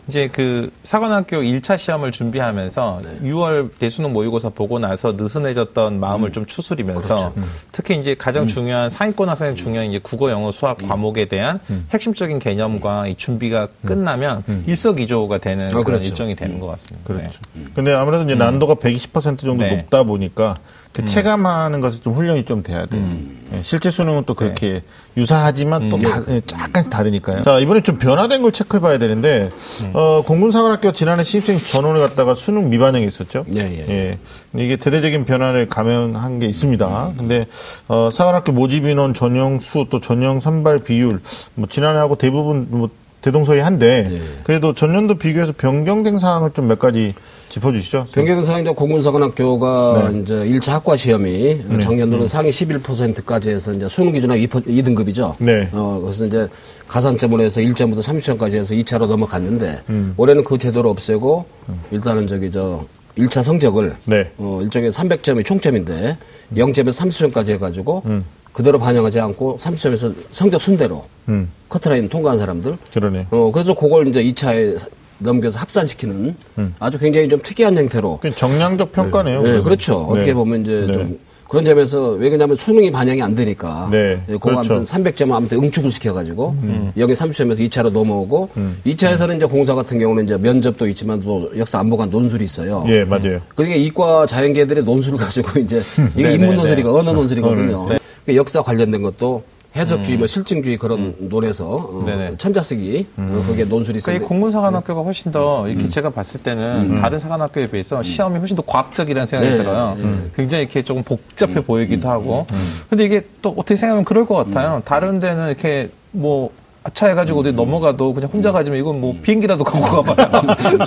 [0.09, 7.33] 이제 그 사관학교 1차 시험을 준비하면서 6월 대수능 모의고사 보고 나서 느슨해졌던 마음을 좀 추스리면서
[7.71, 11.61] 특히 이제 가장 중요한 상위권 학생의 중요한 이제 국어, 영어, 수학 과목에 대한
[11.93, 16.05] 핵심적인 개념과 이 준비가 끝나면 일석이조가 되는 어, 그런 그렇죠.
[16.05, 16.56] 일정이 됩니다.
[16.57, 17.07] 있는 것 같습니다.
[17.07, 17.41] 그렇죠.
[17.75, 19.77] 근데 아무래도 이제 난도가 120% 정도 네.
[19.77, 20.57] 높다 보니까
[20.93, 23.07] 그 체감하는 것에 좀 훈련이 좀 돼야 돼요.
[23.53, 24.83] 예, 실제 수능은 또 그렇게
[25.19, 27.43] 유사하지만 또 다, 예, 약간씩 다르니까요.
[27.43, 29.51] 자, 이번에 좀 변화된 걸 체크해 봐야 되는데,
[29.93, 33.45] 어, 공군사관학교 지난해 신입생 전원을 갖다가 수능 미반영이 있었죠.
[33.55, 34.19] 예, 예.
[34.51, 37.13] 근데 이게 대대적인 변화를 감행한 게 있습니다.
[37.19, 37.47] 근데
[37.89, 41.21] 어, 사관학교 모집 인원 전형 수 또 전형 선발 비율
[41.55, 42.89] 뭐 지난해하고 대부분 뭐
[43.23, 44.21] 대동소이한데 예.
[44.45, 47.15] 그래도 전년도 비교해서 변경된 사항을 좀 몇 가지
[47.49, 48.09] 짚어주시죠.
[48.13, 50.21] 변경 사항 이제 공군사관학교가 네.
[50.21, 55.35] 이제 1차 학과 시험이 작년도는 상위 11%까지 해서 이제 수능 기준하고 2등급이죠.
[55.39, 55.69] 네.
[55.73, 56.49] 어, 그래서 이제
[56.89, 60.15] 가산점으로 해서 1점부터 30점까지 해서 2차로 넘어갔는데 음.
[60.17, 61.47] 올해는 그 제도를 없애고
[61.91, 62.85] 일단은 저기 저
[63.17, 64.31] 1차 성적을 네.
[64.39, 66.19] 어, 일종의 300점이 총점인데
[66.55, 68.25] 0점에서 30점까지 해가지고 음.
[68.57, 73.27] 그대로 반영하지 않고 30점에서 성적 순대로 음, 커트라인 통과한 사람들 그러네.
[73.31, 74.79] 어, 그래서 그걸 이제 2차에
[75.19, 76.35] 넘겨서 합산시키는
[76.79, 78.21] 아주 굉장히 좀 특이한 형태로.
[78.23, 79.39] 그 정량적 평가네요.
[79.39, 79.63] 네, 그러면.
[79.63, 79.99] 그렇죠.
[80.05, 80.35] 어떻게 네.
[80.35, 80.93] 보면 이제 네.
[80.95, 83.89] 좀 그런 점에서 왜 그러냐면 수능이 반영이 안 되니까.
[83.91, 84.75] 네, 예, 그거 그렇죠.
[84.75, 84.79] 음.
[84.79, 86.57] 아무튼 300점 아무튼 응축을 시켜가지고
[86.97, 88.51] 여기 30점에서 2차로 넘어오고
[88.85, 92.85] 2차에서는 이제 공사 같은 경우는 이제 면접도 있지만 또 역사 안보관 논술이 있어요.
[92.89, 93.41] 예, 맞아요.
[93.55, 95.81] 그게 이과 자연계들의 논술을 가지고 이제
[96.17, 97.89] 이게 네, 인문 네, 논술이가 언어 논술이거든요.
[97.91, 97.99] 네.
[98.25, 99.43] 그 역사 관련된 것도
[99.77, 102.35] 해석주의, 뭐 실증주의 그런 논에서 어.
[102.39, 104.25] 천자쓰기 어, 그게 논술이 그러니까 이 있었는데.
[104.25, 109.51] 공군사관학교가 훨씬 더 이렇게 제가 봤을 때는 다른 사관학교에 비해서 시험이 훨씬 더 과학적이라는 생각이
[109.53, 109.97] 네, 들어요.
[110.01, 110.31] 네.
[110.35, 112.47] 굉장히 이렇게 조금 복잡해 보이기도 하고.
[112.89, 114.83] 근데 이게 또 어떻게 생각하면 그럴 것 같아요.
[114.85, 116.51] 다른 데는 이렇게 뭐
[116.91, 120.29] 아차해가지고 어디 넘어가도 그냥 혼자 가지면 이건 뭐 비행기라도 갖고 가봐요.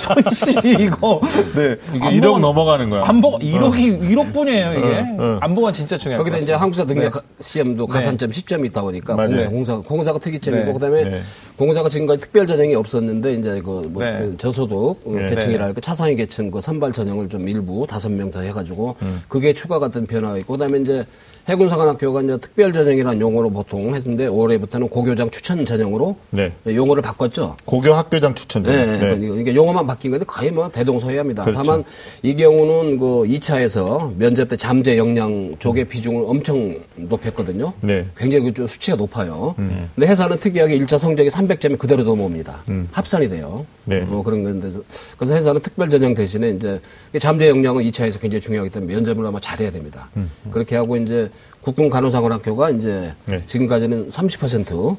[0.00, 1.20] 손실이 이거.
[1.54, 1.76] 네.
[1.94, 3.02] 이게 안보가- 1억 넘어가는 거야.
[3.06, 5.22] 안보 1억이 1억 뿐이에요 이게.
[5.22, 5.38] 어, 어.
[5.42, 6.52] 안보가 진짜 중요할 것 거기다 이제.
[6.54, 9.30] 한국사 능력 시험도 가산점 10점이 있다 보니까 맞아요.
[9.30, 10.72] 공사, 공사, 공사가 특이점이고 네.
[10.72, 11.20] 그다음에 네.
[11.56, 14.18] 공사가 지금까지 특별 전형이 없었는데 이제 그뭐 네.
[14.18, 15.26] 그 저소득 어, 네.
[15.30, 19.20] 계층이랄까 차상위 계층 그 선발 전형을 좀 일부 다섯 명 더 해가지고 음.
[19.26, 21.04] 그게 추가가 된 변화가 있고 그다음에 이제
[21.50, 26.52] 해군사관학교가 이제 특별 전형이라는 용어로 보통 했는데 올해부터는 고교장 추천 전형으로 네.
[26.66, 27.56] 용어를 바꿨죠.
[27.64, 28.72] 고교 학교장 추천전.
[28.72, 29.18] 네, 네.
[29.18, 31.42] 그러니까 용어만 바뀐 건데 거의 뭐 대동소이합니다.
[31.42, 31.60] 그렇죠.
[31.60, 31.84] 다만
[32.22, 37.72] 이 경우는 그 2차에서 면접 때 잠재 역량 조개 비중을 엄청 높였거든요.
[37.80, 38.06] 네.
[38.16, 39.54] 굉장히 그 수치가 높아요.
[39.56, 42.62] 근데 해사는 특이하게 1차 성적이 300점이 그대로 넘어옵니다.
[42.92, 43.66] 합산이 돼요.
[43.86, 44.06] 네.
[44.08, 44.68] 어, 그런 건데
[45.16, 46.80] 그래서 해사는 특별 전형 대신에 이제
[47.18, 50.08] 잠재 역량은 2차에서 굉장히 중요하기 때문에 면접을 아마 잘해야 됩니다.
[50.52, 51.28] 그렇게 하고 이제
[51.62, 53.42] 국군 간호사관학교가 이제 네.
[53.46, 54.96] 지금까지는 30%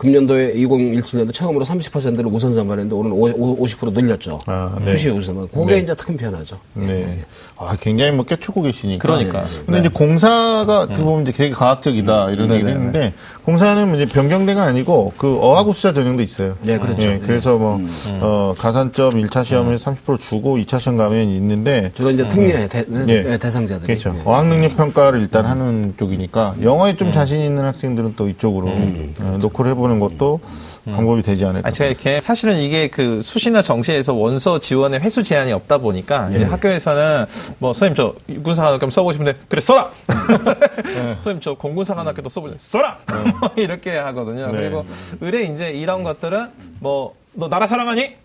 [0.00, 4.40] 금년도에 2017년도 처음으로 30%를 우선 선발했는데 오늘 50% 늘렸죠.
[4.46, 4.92] 아, 네.
[4.92, 5.48] 수시 우선 선발.
[5.48, 5.80] 그게 네.
[5.80, 6.58] 이제 큰 변화죠.
[6.72, 7.22] 네.
[7.58, 9.06] 아, 굉장히 뭐 깨추고 계시니까.
[9.06, 9.44] 그러니까.
[9.66, 9.78] 근데 네.
[9.80, 13.12] 이제 공사가 어떻게 보면 이제 되게 과학적이다 이런 네, 얘기를 네, 했는데
[13.44, 16.56] 공사는 이제 변경된 건 아니고 그 어학우수자 전형도 있어요.
[16.62, 17.06] 네, 그렇죠.
[17.06, 17.78] 예, 그래서 뭐
[18.20, 23.22] 어, 가산점 1차 시험에 30% 주고 2차 시험 가면 있는데 주로 이제 특례 대, 예.
[23.22, 23.86] 네, 대상자들이.
[23.86, 24.14] 그렇죠.
[24.14, 24.22] 네.
[24.24, 29.72] 어학 능력 평가를 일단 하는 쪽이니까 영어에 좀 자신 있는 학생들은 또 이쪽으로 어, 노크를
[29.72, 30.40] 해보는 것도
[30.84, 31.68] 방법이 되지 않을까.
[31.68, 36.44] 아, 제가 이렇게 사실은 이게 그 수시나 정시에서 원서 지원의 횟수 제한이 없다 보니까 이제
[36.44, 37.26] 학교에서는
[37.58, 39.90] 뭐 선생님 저 군사관학교 써보고 싶은데 그래 써라.
[41.16, 42.98] 선생님 저 공군사관학교도 써보자 써라.
[43.56, 44.46] 이렇게 하거든요.
[44.46, 44.52] 네.
[44.52, 44.84] 그리고
[45.20, 46.48] 의뢰 이제 이런 것들은
[46.80, 48.08] 뭐 너 나라 사랑하니?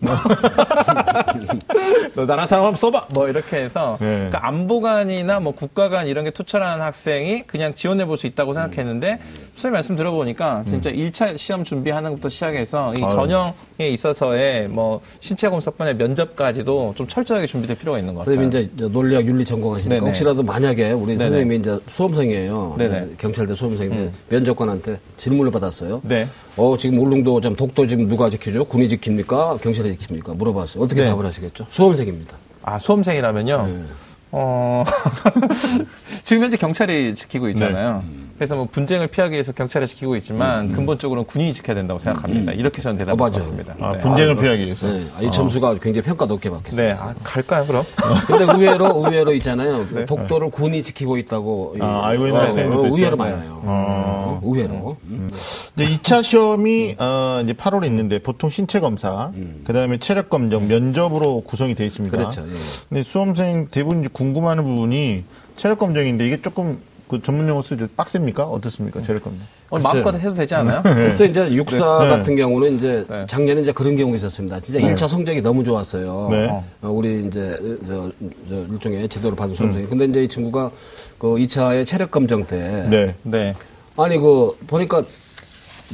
[2.16, 3.08] 너 나라 사랑 한번 써봐.
[3.14, 4.06] 뭐 이렇게 해서 네.
[4.28, 9.18] 그러니까 안보관이나 뭐 국가관 이런 게 투철한 학생이 그냥 지원해 볼 수 있다고 생각했는데
[9.56, 13.00] 선생님 말씀 들어보니까 진짜 1차 시험 준비하는 것부터 시작해서 이.
[13.10, 13.52] 전형에
[13.90, 18.36] 있어서의 뭐 신체 검사권의 면접까지도 좀 철저하게 준비될 필요가 있는 것 같아요.
[18.36, 20.06] 선생님 이제 저 논리학 윤리 전공하시니까 네네.
[20.06, 21.18] 혹시라도 만약에 우리 네네.
[21.18, 22.74] 선생님이 이제 수험생이에요.
[22.78, 23.00] 네네.
[23.00, 26.00] 네, 경찰대 수험생인데 면접관한테 질문을 받았어요.
[26.04, 26.26] 네.
[26.56, 28.64] 어 지금 울릉도 좀 독도 지금 누가 지키죠?
[28.64, 29.60] 군이 지 킵니까?
[29.60, 30.36] 경찰이 지킵니까?
[30.36, 30.82] 물어봤어요.
[30.82, 31.08] 어떻게 네.
[31.08, 31.66] 답을 하시겠죠?
[31.68, 32.36] 수험생입니다.
[32.62, 33.66] 아 수험생이라면요.
[33.66, 33.84] 네.
[34.38, 34.84] 어
[36.22, 38.04] 지금 현재 경찰이 지키고 있잖아요.
[38.06, 38.26] 네.
[38.36, 42.52] 그래서 뭐 분쟁을 피하기 위해서 경찰이 지키고 있지만 근본적으로는 군인이 지켜야 된다고 생각합니다.
[42.52, 43.30] 이렇게 저는 대답을 어.
[43.30, 43.74] 받습니다.
[43.80, 43.98] 아, 네.
[43.98, 44.86] 분쟁을 피하기 위해서.
[44.88, 45.26] 네.
[45.26, 47.02] 이 점수가 굉장히 평가 높게 네, 받겠습니다.
[47.02, 47.84] 아, 갈까요 그럼?
[48.26, 49.86] 근데 의외로 의외로 있잖아요.
[50.06, 52.66] 독도를 군이 지키고 있다고 아, 알고 있는 어, 어, 있어요?
[52.68, 53.16] 의외로 네.
[53.16, 53.62] 많아요.
[53.64, 54.40] 어.
[54.44, 54.96] 의외로.
[55.04, 55.30] 음.
[55.32, 59.32] 이제 2차 시험이 어, 이제 8월에 있는데 보통 신체 검사,
[59.64, 62.16] 그다음에 체력 검정, 면접으로 구성이 되어 있습니다.
[62.16, 62.42] 그렇죠.
[62.42, 62.52] 예.
[62.88, 65.24] 근데 수험생 대부분 이제 궁금해하는 부분이
[65.56, 67.86] 체력 검정인데 이게 조금 그 전문 용어 쓰죠.
[67.96, 68.44] 빡셉니까?
[68.44, 69.00] 어떻습니까?
[69.02, 69.46] 체력 검정.
[69.70, 69.78] 어.
[69.78, 70.82] 마음껏 해도 되지 않아요?
[70.82, 72.10] 그래서 이제 육사 네.
[72.10, 73.26] 같은 경우는 이제 네.
[73.28, 74.58] 작년에 이제 그런 경우가 있었습니다.
[74.60, 76.28] 진짜 일 1차 성적이 너무 좋았어요.
[76.30, 76.48] 네.
[76.82, 78.10] 어, 우리 이제 저,
[78.48, 79.86] 저 일종의 지도를 받은 수험생이.
[79.86, 80.70] 근데 이제 이 친구가
[81.18, 83.14] 그 2차의 체력 검정 때 네.
[83.22, 83.52] 네.
[83.96, 85.02] 아니 그 보니까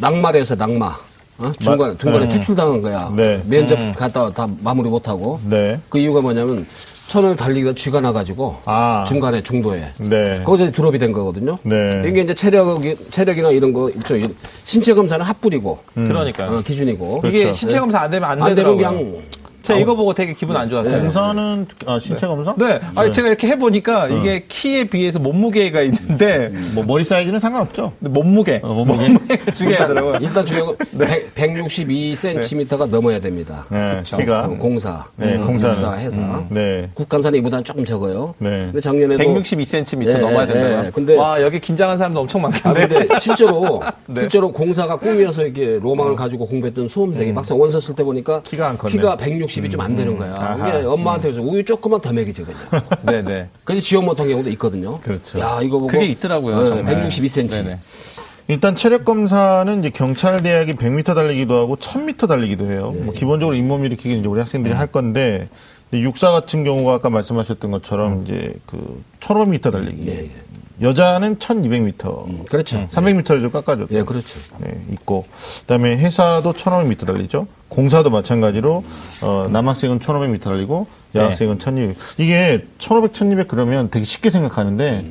[0.01, 0.97] 낙마를 해서 낙마.
[1.39, 1.51] 어?
[1.59, 2.35] 중간 중간에 네.
[2.35, 3.13] 퇴출당한 거야.
[3.15, 3.43] 네.
[3.47, 5.41] 면접 갔다 다 마무리 못 하고.
[5.49, 5.81] 네.
[5.91, 6.67] 그 이유가 뭐냐면
[7.13, 9.05] 천을 달리기가 쥐가 나가지고 아.
[9.07, 10.41] 중간에 중도에 네.
[10.45, 11.59] 거기서 드롭이 된 거거든요.
[11.63, 12.05] 네.
[12.07, 14.17] 이게 이제 체력이 체력이나 이런 거 있죠.
[14.17, 17.21] 이 신체 검사는 합불이고 그러니까 어, 기준이고.
[17.27, 17.53] 이게 그렇죠.
[17.53, 18.99] 신체 검사 안 되면 안, 안 되면 되더라고요.
[18.99, 19.23] 그냥
[19.63, 21.03] 제가 이거 보고 되게 기분 안 좋았어요.
[21.03, 22.27] 검사는 아, 신체 네.
[22.27, 22.55] 검사?
[22.57, 22.81] 네.
[22.95, 23.13] 아니 네.
[23.13, 24.09] 제가 이렇게 해보니까 어.
[24.09, 26.73] 이게 키에 비해서 몸무게가 있는데 음.
[26.75, 27.93] 뭐 머리 사이즈는 상관없죠.
[28.01, 28.61] 네, 몸무게.
[28.63, 29.09] 어, 몸무게.
[29.09, 30.19] 몸무게가 중요하더라고요.
[30.21, 30.77] 일단 중요한 건
[31.35, 33.67] 162cm가 넘어야 됩니다.
[33.71, 34.49] 네, 키가.
[34.59, 35.07] 공사.
[35.17, 35.75] 네, 음, 공사는.
[35.75, 36.21] 공사 회사.
[36.21, 36.91] 음, 네.
[36.95, 38.35] 국간산에 이보다는 조금 적어요.
[38.39, 38.51] 네.
[38.67, 40.87] 근데 작년에도 162cm 예, 넘어야 예, 된다고요.
[40.87, 40.91] 예.
[40.91, 42.69] 근데 와 여기 긴장한 사람도 엄청 많겠네.
[42.69, 44.21] 아, 근데 실제로 네.
[44.23, 48.79] 실제로 공사가 꿈이어서 이렇게 로망을 가지고 공부했던 수험생이 막상 원서 쓸 때 보니까 키가 안
[48.79, 48.97] 컸네.
[49.19, 50.19] 160 공식이 좀 안 되는 음.
[50.19, 50.57] 거야.
[50.59, 51.33] 이게 엄마한테 음.
[51.33, 52.85] 그래서 우유 조금만 더 먹이죠, 그냥.
[53.03, 53.49] 네네.
[53.65, 55.01] 그래서 지원 못한 경우도 있거든요.
[55.01, 55.39] 그렇죠.
[55.41, 55.89] 야, 이거 보고.
[55.89, 57.09] 그게 있더라고요, 네, 정말.
[57.09, 57.51] 162cm.
[57.51, 57.79] 네네.
[58.49, 62.93] 일단 체력 검사는 이제 경찰 대학이 100m 달리기도 하고 1000m 달리기도 해요.
[62.95, 63.01] 네.
[63.03, 64.79] 뭐 기본적으로 잇몸 일으키기 이제 우리 학생들이 음.
[64.79, 65.49] 할 건데
[65.93, 68.23] 육사 같은 경우가 아까 말씀하셨던 것처럼 음.
[68.25, 70.05] 이제 그 1500m 달리기.
[70.05, 70.13] 네.
[70.15, 70.31] 네.
[70.81, 72.27] 여자는 1200m.
[72.29, 72.87] 음, 그렇죠.
[72.89, 73.95] 300m를 좀 깎아줬죠.
[73.95, 74.27] 예, 네, 그렇죠.
[74.59, 75.25] 네, 있고.
[75.61, 77.47] 그다음에 회사도 1500m 달리죠.
[77.73, 78.85] 공사도 마찬가지로
[79.23, 81.97] 어, 남학생은 1,500m 달리고 여학생은 1,200.
[82.19, 85.05] 이게 1,500, 1,200 그러면 되게 쉽게 생각하는데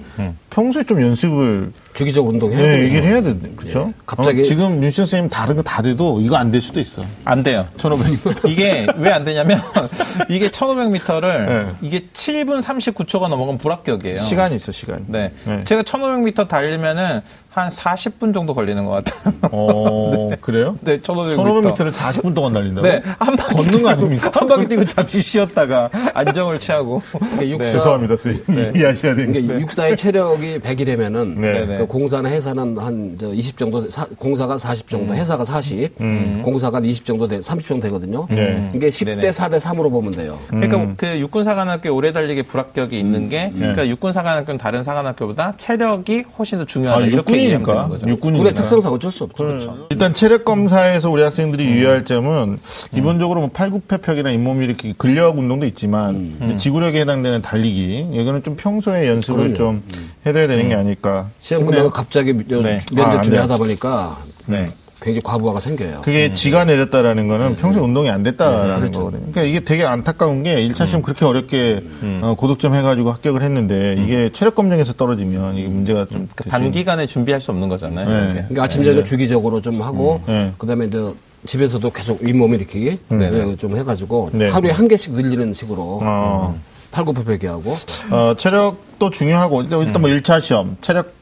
[0.49, 2.83] 평소에 좀 연습을 주기적 운동 해야 네, 되죠.
[2.85, 3.93] 얘기를 해야 되는데 그렇죠?
[4.05, 7.03] 갑자기- 지금 윤신 선생님 다른 거 다 돼도 이거 안 될 수도 있어.
[7.23, 7.67] 안 돼요.
[7.77, 8.45] 1500.
[8.45, 9.61] 이게 왜 안 되냐면
[10.29, 11.71] 이게 1500m를 네.
[11.81, 14.19] 이게 7분 39초가 넘어가면 불합격이에요.
[14.19, 15.05] 시간이 있어 시간.
[15.07, 15.31] 네.
[15.45, 15.63] 네.
[15.65, 17.21] 제가 1500m 달리면은
[17.51, 19.33] 한 40분 정도 걸리는 것 같아요.
[19.51, 20.77] 어 그래요?
[20.81, 21.35] 네, 1500m.
[21.75, 22.87] 1,500m를 40분 동안 달린다고?
[22.87, 24.31] 네, 한 바퀴 걷는 거 뛰고, 아닙니까?
[24.33, 27.01] 한 바퀴 뛰고 잠시 쉬었다가 안정을 취하고.
[27.11, 28.75] 그러니까 육사, 죄송합니다, 선생님.
[28.77, 29.39] 이해하셔야 됩니다.
[29.41, 31.65] 그러니까 육사의 체력이 100이라면은 네.
[31.65, 31.77] 네.
[31.79, 35.95] 그 공사나 회사는 한 20 정도, 사- 공사가 40 정도, 회사가 40,
[36.43, 38.27] 공사가 한20 정도, 돼, 30 정도 되거든요.
[38.29, 38.71] 네.
[38.73, 39.29] 이게 10대 네네.
[39.31, 40.39] 4대 3으로 보면 돼요.
[40.47, 46.65] 그러니까 그 육군사관학교 오래 달리기 불합격이 있는 게 그러니까 육군사관학교는 다른 사관학교보다 체력이 훨씬 더
[46.65, 47.87] 중요하다 아, 이렇게 육군이니까.
[47.87, 47.99] 거죠.
[47.99, 48.53] 군의 육군이니까.
[48.53, 49.43] 특성상 어쩔 수 없죠.
[49.45, 49.87] 그렇죠.
[49.89, 52.59] 일단 체력 검사에서 우리 학생들이 유의할 점은
[52.93, 59.07] 기본적으로 뭐 팔굽혀펴기나 잇몸 일으키기 근력 운동도 있지만 이제 지구력에 해당되는 달리기 이거는 좀 평소에
[59.07, 59.55] 연습을 그럼요.
[59.55, 59.83] 좀
[60.25, 61.65] 해둬야 되는 게 아닐까 시험.
[61.65, 62.77] 끝나고 갑자기 면- 네.
[62.77, 63.57] 아, 면접 안 준비하다 돼요.
[63.57, 64.69] 보니까 네.
[65.01, 66.01] 굉장히 과부하가 생겨요.
[66.01, 68.99] 그게 지가 내렸다라는 거는 평소에 운동이 안 됐다라는 그렇죠.
[68.99, 69.31] 거거든요.
[69.31, 71.83] 그러니까 이게 되게 안타까운 게 1차 시험 그렇게 어렵게
[72.21, 77.41] 어, 고득점 해가지고 합격을 했는데 이게 체력 검정에서 떨어지면 이게 문제가 좀그 될수 단기간에 준비할
[77.41, 78.07] 수 없는 거잖아요.
[78.07, 78.33] 네.
[78.33, 80.53] 그러니까 아침 저녁 주기적으로 좀 하고 네.
[80.59, 81.01] 그다음에 이제
[81.47, 84.49] 집에서도 계속 윗몸 일으키기 예, 좀 해가지고 네.
[84.49, 86.59] 하루에 한 개씩 늘리는 식으로 어.
[86.91, 87.73] 팔굽혀펴기 하고
[88.11, 91.20] 어, 체력도 중요하고 일단, 뭐 1차 시험 체력 그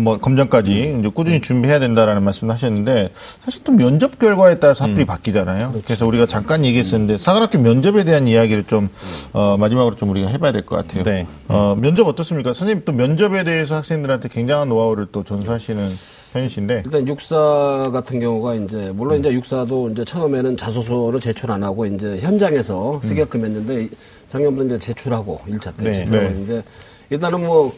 [0.00, 3.10] 뭐 검정까지 이제 꾸준히 준비해야 된다라는 말씀을 하셨는데
[3.44, 5.80] 사실 또 면접 결과에 따라서 합격이 바뀌잖아요.
[5.84, 8.88] 그래서 우리가 잠깐 얘기했었는데 사관학교 면접에 대한 이야기를 좀
[9.32, 11.04] 어, 마지막으로 좀 우리가 해봐야 될 것 같아요.
[11.04, 11.26] 네.
[11.48, 12.52] 어, 면접 어떻습니까?
[12.54, 15.90] 선생님 또 면접에 대해서 학생들한테 굉장한 노하우를 또 전수하시는
[16.32, 21.86] 편이신데 일단 육사 같은 경우가 이제 물론 이제 육사도 이제 처음에는 자소서를 제출 안 하고
[21.86, 23.88] 이제 현장에서 쓰게끔 했는데
[24.30, 25.92] 작년부터 이제 제출하하고 일차때 네.
[25.92, 26.30] 제출하고 네.
[26.34, 26.64] 있는데
[27.10, 27.72] 일단은 뭐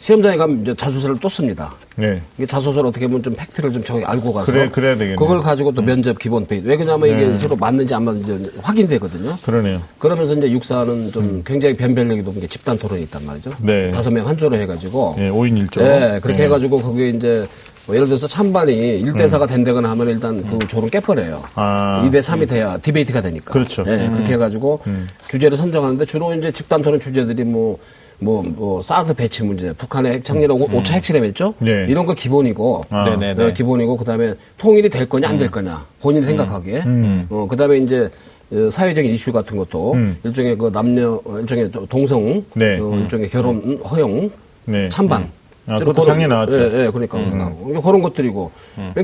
[0.00, 1.74] 시험장에 가면 이제 자소서를 또 씁니다.
[1.94, 2.22] 네.
[2.38, 5.16] 이게 자소서를 어떻게 보면 좀 팩트를 좀 정확히 알고 가서 그래- 그래야 되겠네요.
[5.16, 9.36] 그걸 가지고 또 면접 기본 페이지 왜 그러냐면 이게 서로 맞는지 안 맞는지 확인되거든요.
[9.44, 9.82] 그러네요.
[9.98, 13.52] 그러면서 이제 육사는 좀 굉장히 변별력이 높은 게 집단 토론이 있단 말이죠.
[13.60, 13.90] 네.
[13.90, 15.80] 다섯 명 한 조로 해가지고 예, 5인 1조.
[15.82, 17.46] 네, 그렇게 해가지고 거기에 이제
[17.86, 21.42] 뭐 예를 들어서 찬반이 1대4가 된다거나 하면 일단 그 조를 깨버려요.
[21.56, 22.02] 아.
[22.06, 23.52] 2대3이 돼야 debate가 되니까.
[23.52, 23.82] 그렇죠.
[23.84, 24.80] 네, 그렇게 해가지고
[25.28, 27.78] 주제를 선정하는데 주로 이제 집단 토론 주제들이 뭐,
[28.20, 31.54] 뭐, 뭐, 사드 배치 문제, 북한의 핵 청리로 오 5차 핵실험했죠?
[31.58, 31.86] 네.
[31.88, 33.04] 이런 거 기본이고, 아.
[33.04, 33.34] 네네네.
[33.46, 36.82] 네, 기본이고, 그 다음에 통일이 될 거냐, 안 될 거냐, 본인이 생각하기에.
[37.30, 38.10] 어, 그 다음에 이제,
[38.52, 42.78] 어, 사회적인 이슈 같은 것도 일종의 그 남녀, 어, 일종의 동성, 네.
[42.78, 44.30] 어, 일종의 결혼 허용,
[44.66, 44.88] 네.
[44.90, 45.30] 찬반.
[45.66, 46.52] 아, 그것도 작년에 나왔죠.
[46.60, 47.18] 예, 예, 그러니까.
[47.18, 48.50] 이게 그런 것들이고.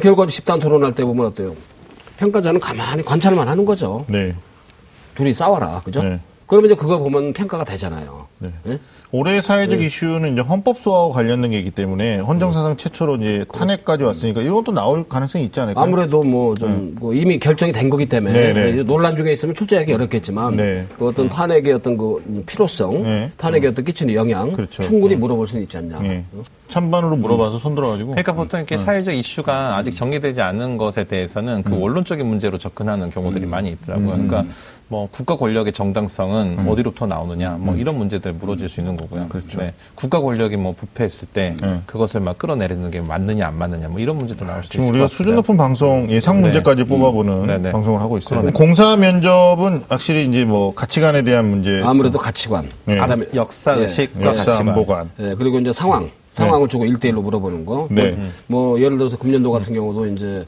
[0.03, 1.55] 결과 집단 토론할 때 보면 어때요?
[2.19, 4.05] 평가자는 가만히 관찰만 하는 거죠.
[4.09, 4.35] 네.
[5.15, 5.81] 둘이 싸워라.
[5.85, 6.03] 그죠?
[6.03, 6.19] 네.
[6.47, 8.27] 그러면 이제 그거 보면 평가가 되잖아요.
[8.39, 8.51] 네.
[8.69, 8.79] 예?
[9.13, 9.87] 올해 사회적 네.
[9.87, 14.73] 이슈는 이제 헌법 소화와 관련된 게 있기 때문에 헌정사상 최초로 이제 탄핵까지 왔으니까 이런 것도
[14.73, 15.85] 나올 가능성이 있지 않을까요?
[15.85, 18.83] 아무래도 뭐좀 이미 결정이 된 거기 때문에 네, 네.
[18.83, 20.87] 논란 중에 있으면 출제하기 어렵겠지만 네.
[20.99, 23.31] 그 어떤 탄핵의 어떤 그 필요성, 네.
[23.37, 24.83] 탄핵의 어떤 끼치는 영향 그렇죠.
[24.83, 26.01] 충분히 물어볼 수는 있지 않냐.
[26.05, 26.25] 예.
[26.69, 28.11] 찬반으로 물어봐서 손 들어가지고.
[28.11, 33.47] 그러니까 보통 이렇게 사회적 이슈가 아직 정리되지 않은 것에 대해서는 그 원론적인 문제로 접근하는 경우들이
[33.47, 34.09] 많이 있더라고요.
[34.09, 34.45] 그러니까
[34.89, 39.29] 뭐 국가 권력의 정당성은 어디로부터 나오느냐 뭐 이런 문제들 물어질 수 있는 거고요.
[39.29, 39.59] 그렇죠.
[39.59, 39.75] 네.
[39.97, 41.81] 국가 권력이 뭐 부패했을 때 네.
[41.87, 45.05] 그것을 막 끌어내리는 게 맞느냐 안 맞느냐 뭐 이런 문제도 나올 수 지금 있을 우리가
[45.07, 45.37] 것 수준 같습니다.
[45.37, 47.73] 높은 방송 예상 문제까지 뽑아보는 네, 네.
[47.73, 48.43] 방송을 하고 있어요.
[48.53, 52.69] 공사 면접은 확실히 이제 뭐 가치관에 대한 문제, 아무래도 가치관.
[52.85, 53.01] 네.
[53.01, 53.83] 그다음에 역사 예.
[53.83, 54.69] 의식과 역사 가치관.
[54.69, 55.11] 안보관.
[55.19, 57.89] 예, 그리고 이제 상황, 상황을 주고 일대일로 물어보는 거.
[57.91, 58.17] 네.
[58.47, 60.47] 뭐 예를 들어서 금년도 같은 경우도 이제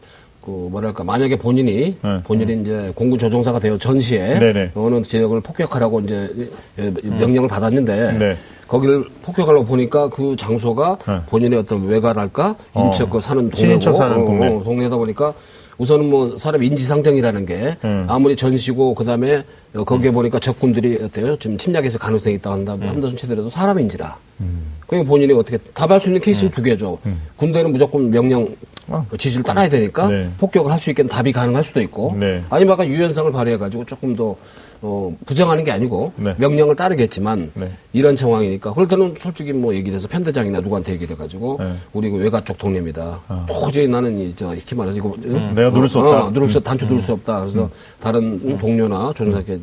[0.48, 2.22] 그 뭐랄까 만약에 본인이 네.
[2.24, 4.70] 본인이 이제 공군 조종사가 되어 전시에 네네.
[4.74, 8.36] 어느 지역을 폭격하라고 이제 예, 명령을 받았는데 네.
[8.66, 11.20] 거기를 폭격하려고 보니까 그 장소가 네.
[11.26, 12.86] 본인의 어떤 외가랄까 어.
[12.86, 14.48] 인척 그 사는 동네고 사는 동네.
[14.48, 15.34] 어, 동네다 보니까
[15.78, 18.04] 우선은 뭐 사람 인지상정이라는 게 음.
[18.08, 21.36] 아무리 전시고 그다음에 어, 거기에 보니까 적군들이 어때요?
[21.36, 22.74] 지금 침략했을 가능성이 있다 한다.
[22.74, 22.82] 음.
[22.88, 24.16] 한다 손치더라도 사람인지라.
[24.86, 26.98] 그러니까 본인이 어떻게 답할 수 있는 케이스는 두 개죠.
[27.36, 28.56] 군대는 무조건 명령 음.
[28.88, 29.06] 어.
[29.18, 30.30] 지시를 따라야 되니까 네.
[30.38, 32.42] 폭격을 할 수 있게 답이 가능할 수도 있고 네.
[32.48, 34.34] 아니면 아까 유연성을 발휘해가지고 조금 더
[34.80, 36.34] 어, 부정하는 게 아니고 네.
[36.38, 37.70] 명령을 따르겠지만 네.
[37.92, 41.74] 이런 상황이니까 그럴 때는 솔직히 뭐 얘기를 해서 편대장이나 누구한테 얘기를 해가지고 네.
[41.92, 43.20] 우리 그 외가 쪽 동네입니다.
[43.48, 46.22] 도저히 나는 이저 이렇게 말해서 이거 음, 내가 누를 수 없다.
[46.22, 46.26] 음.
[46.26, 47.40] 어, 누를 수 단추 누를 수 없다.
[47.40, 47.68] 그래서
[48.00, 49.60] 다른 동료나 조종사께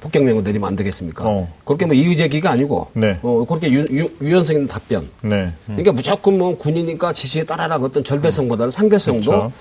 [0.00, 1.28] 폭격명을 내리면 안 되겠습니까?
[1.28, 1.48] 어.
[1.64, 3.18] 그렇게 뭐 이의 제기가 아니고 네.
[3.22, 5.08] 어, 그렇게 유, 유, 유연성 있는 답변.
[5.22, 5.52] 네.
[5.66, 9.52] 그러니까 무조건 뭐 군이니까 지시에 따라라 그 어떤 절대성보다는 상대성도 그렇죠.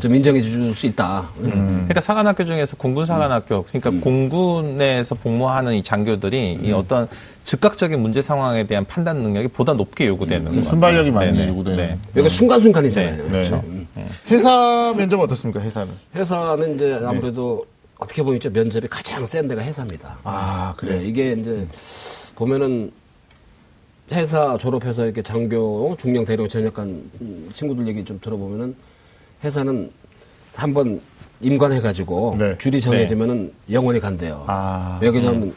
[0.00, 1.30] 좀 인정해 줄 수 있다.
[1.36, 4.00] 그러니까 사관학교 중에서 공군 사관학교, 그러니까 음.
[4.00, 7.08] 공군에서 복무하는 이 장교들이 이 어떤
[7.44, 10.60] 즉각적인 문제 상황에 대한 판단 능력이 보다 높게 요구되는 거예요.
[10.60, 10.64] 음.
[10.64, 11.48] 순발력이 많이 네네.
[11.48, 11.76] 요구되는.
[11.76, 11.98] 네.
[12.16, 13.16] 여기가 순간순간이잖아요.
[13.24, 13.28] 네.
[13.30, 13.64] 그렇죠?
[14.30, 15.60] 회사 면접 어떻습니까?
[15.60, 15.92] 회사는?
[16.14, 17.66] 회사는 이제 아무래도
[17.98, 20.18] 어떻게 보면 이제 면접이 가장 센 데가 회사입니다.
[20.24, 20.98] 아 그래.
[20.98, 21.66] 네, 이게 이제
[22.36, 22.92] 보면은
[24.12, 28.74] 회사 졸업해서 이렇게 장교, 중령, 대령 전역한 음, 친구들 얘기 좀 들어보면은
[29.44, 29.90] 회사는
[30.54, 31.00] 한번
[31.40, 32.58] 임관해가지고 네.
[32.58, 34.44] 줄이 정해지면은 영원히 간대요.
[34.46, 34.98] 아.
[35.02, 35.52] 왜 그러냐면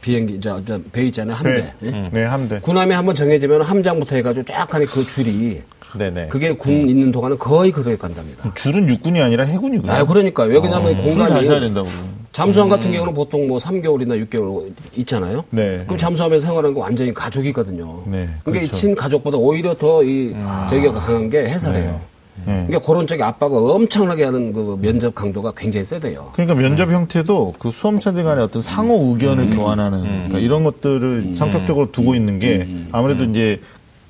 [0.00, 1.36] 비행기, 저, 저, 배 있잖아요.
[1.36, 1.74] 함대.
[1.80, 1.88] 네.
[1.88, 2.10] 예?
[2.12, 2.60] 네 함대.
[2.60, 5.62] 군함이 한번 정해지면 함장부터 해가지고 쫙 하니 그 줄이
[5.98, 6.28] 네네.
[6.28, 8.52] 그게 군 있는 동안은 거의 그렇게 간답니다.
[8.54, 9.90] 줄은 육군이 아니라 해군이고요.
[9.90, 10.44] 아, 그러니까.
[10.44, 11.88] 왜 그러냐면 줄잘 공간이.
[12.32, 15.44] 잠수함 같은 경우는 보통 뭐 3개월이나 6개월 있잖아요.
[15.50, 15.84] 네.
[15.86, 18.02] 그럼 잠수함에서 생활하는 거 완전히 가족이거든요.
[18.04, 18.76] 네, 그러니까 그렇죠.
[18.76, 20.34] 이 친가족보다 오히려 더이
[20.68, 21.92] 저기가 강한 게 회사래요.
[21.92, 22.00] 네.
[22.44, 26.30] 그러니까 그런 쪽에 압박을 엄청나게 하는 그 면접 강도가 굉장히 세대요.
[26.34, 29.50] 그러니까 면접 형태도 그 수험생들 간의 어떤 상호 의견을 음.
[29.50, 33.60] 교환하는 그러니까 이런 것들을 성격적으로 두고 있는 게 아무래도 이제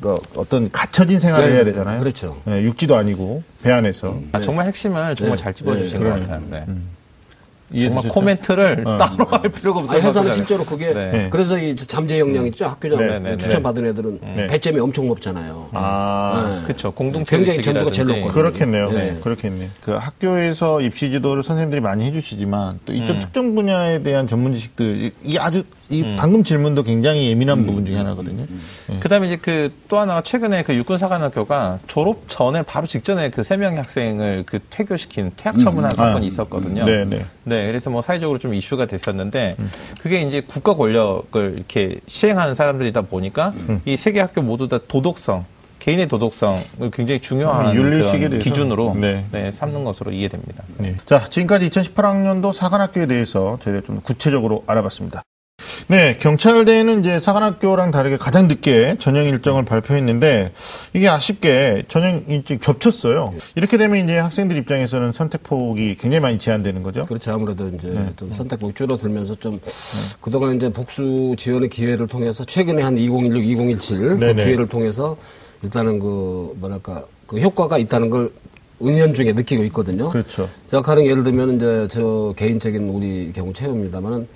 [0.01, 1.51] 그 어떤 갇혀진 생활을 음.
[1.51, 2.01] 네, 해야 되잖아요.
[2.01, 2.37] 그렇죠.
[2.45, 5.43] 네, 육지도 아니고 배 안에서 아, 정말 핵심을 정말 네.
[5.43, 6.21] 잘 찝어주신 네, 것.
[6.21, 6.43] 같아요.
[6.51, 6.65] 네.
[7.73, 7.95] 이해되셨죠?
[8.03, 8.97] 정말 코멘트를 어.
[8.97, 9.99] 따로 할 필요가 없어요.
[9.99, 11.29] 아니, 회사는 실제로 그게 네.
[11.31, 14.47] 그래서 이 잠재 역량 있죠 학교장 네, 네, 추천 받은 애들은 네.
[14.47, 15.69] 배점이 엄청 높잖아요.
[15.73, 16.67] 아 네.
[16.67, 16.93] 그렇죠.
[16.93, 18.09] 공동체 굉장히 점수가 제일.
[18.09, 18.33] 높거든요.
[18.33, 18.91] 그렇겠네요.
[18.93, 19.19] 네.
[19.23, 19.71] 그렇겠네.
[19.83, 25.13] 그 학교에서 입시 지도를 선생님들이 많이 해주시지만 또 이쪽 특정 분야에 대한 전문 지식들 이-
[25.25, 28.45] 이 아주 이 방금 질문도 굉장히 예민한 부분 중에 하나거든요.
[28.89, 28.99] 네.
[29.01, 33.57] 그다음에 이제 그 또 하나가 최근에 그 육군 사관학교가 졸업 전에 바로 직전에 그 세
[33.57, 36.85] 명의 학생을 그 퇴교시킨 퇴학 처분한 사건이 아, 있었거든요.
[36.85, 37.25] 네, 네.
[37.45, 39.57] 네, 그래서 뭐 사회적으로 좀 이슈가 됐었는데
[40.01, 43.53] 그게 이제 국가 권력을 이렇게 시행하는 사람들이다 보니까
[43.87, 45.45] 이 세 개 학교 모두 다 도덕성
[45.79, 47.91] 개인의 도덕성을 굉장히 중요한 음,
[48.31, 48.39] 대해서.
[48.43, 49.25] 기준으로 네.
[49.31, 50.65] 네, 삼는 것으로 이해됩니다.
[50.79, 50.97] 네.
[51.07, 55.23] 자, 지금까지 2018학년도 사관학교에 대해서 저희가 좀 구체적으로 알아봤습니다.
[55.89, 60.51] 네, 경찰대는 이제 사관학교랑 다르게 가장 늦게 전형 일정을 발표했는데
[60.95, 63.33] 이게 아쉽게 전형 일정이 겹쳤어요.
[63.55, 67.07] 이렇게 되면 이제 학생들 입장에서는 선택폭이 굉장히 많이 제한되는 거죠.
[67.07, 67.33] 그렇죠.
[67.33, 68.13] 아무래도 이제 네.
[68.17, 69.61] 좀 선택폭이 줄어들면서 좀
[70.21, 74.35] 그동안 이제 복수 지원의 기회를 통해서 최근에 한 2016, 2017 그.
[74.35, 75.17] 기회를 통해서
[75.63, 78.33] 일단은 그 뭐랄까 그 효과가 있다는 걸
[78.83, 80.11] 은연 중에 느끼고 있거든요.
[80.11, 80.49] 그렇죠.
[80.67, 84.27] 자, 가령 예를 들면 이제 저 개인적인 우리 경우 체험입니다만은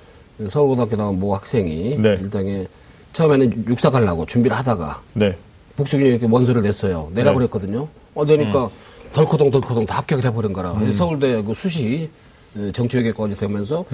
[0.49, 2.19] 서울고등학교 나온 모 학생이 네.
[2.21, 2.67] 일당에
[3.13, 5.37] 처음에는 육사 가려고 준비를 하다가 네.
[5.77, 7.11] 복수균이 이렇게 원서를 냈어요.
[7.13, 7.47] 내라고 네.
[7.47, 7.89] 그랬거든요.
[8.15, 8.71] 어, 내니까
[9.13, 10.75] 덜커덩 덜커덩 다 합격을 해버린 거라.
[10.93, 12.09] 서울대 그 수시
[12.57, 13.85] 에, 정치외교까지 되면서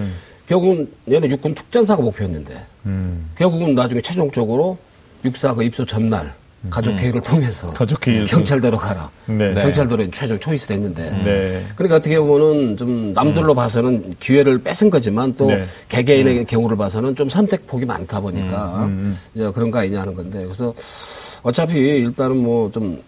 [0.47, 3.31] 결국은 얘는 육군 특전사가 목표였는데 음.
[3.37, 4.79] 결국은 나중에 최종적으로
[5.25, 6.35] 육사 그 입소 전날
[6.71, 9.11] 가족 회의를 통해서 가족 경찰대로 가라.
[9.27, 9.55] 네.
[9.55, 11.65] 경찰대로 최종 초이스 됐는데 네.
[11.75, 15.65] 그러니까 어떻게 보면은 좀 남들로 봐서는 기회를 뺏은 거지만 또 네.
[15.89, 18.91] 개개인의 경우를 봐서는 좀 선택폭이 많다 보니까
[19.35, 20.75] 이제 그런 거 아니냐 하는 건데 그래서
[21.43, 23.01] 어차피 일단은 뭐 좀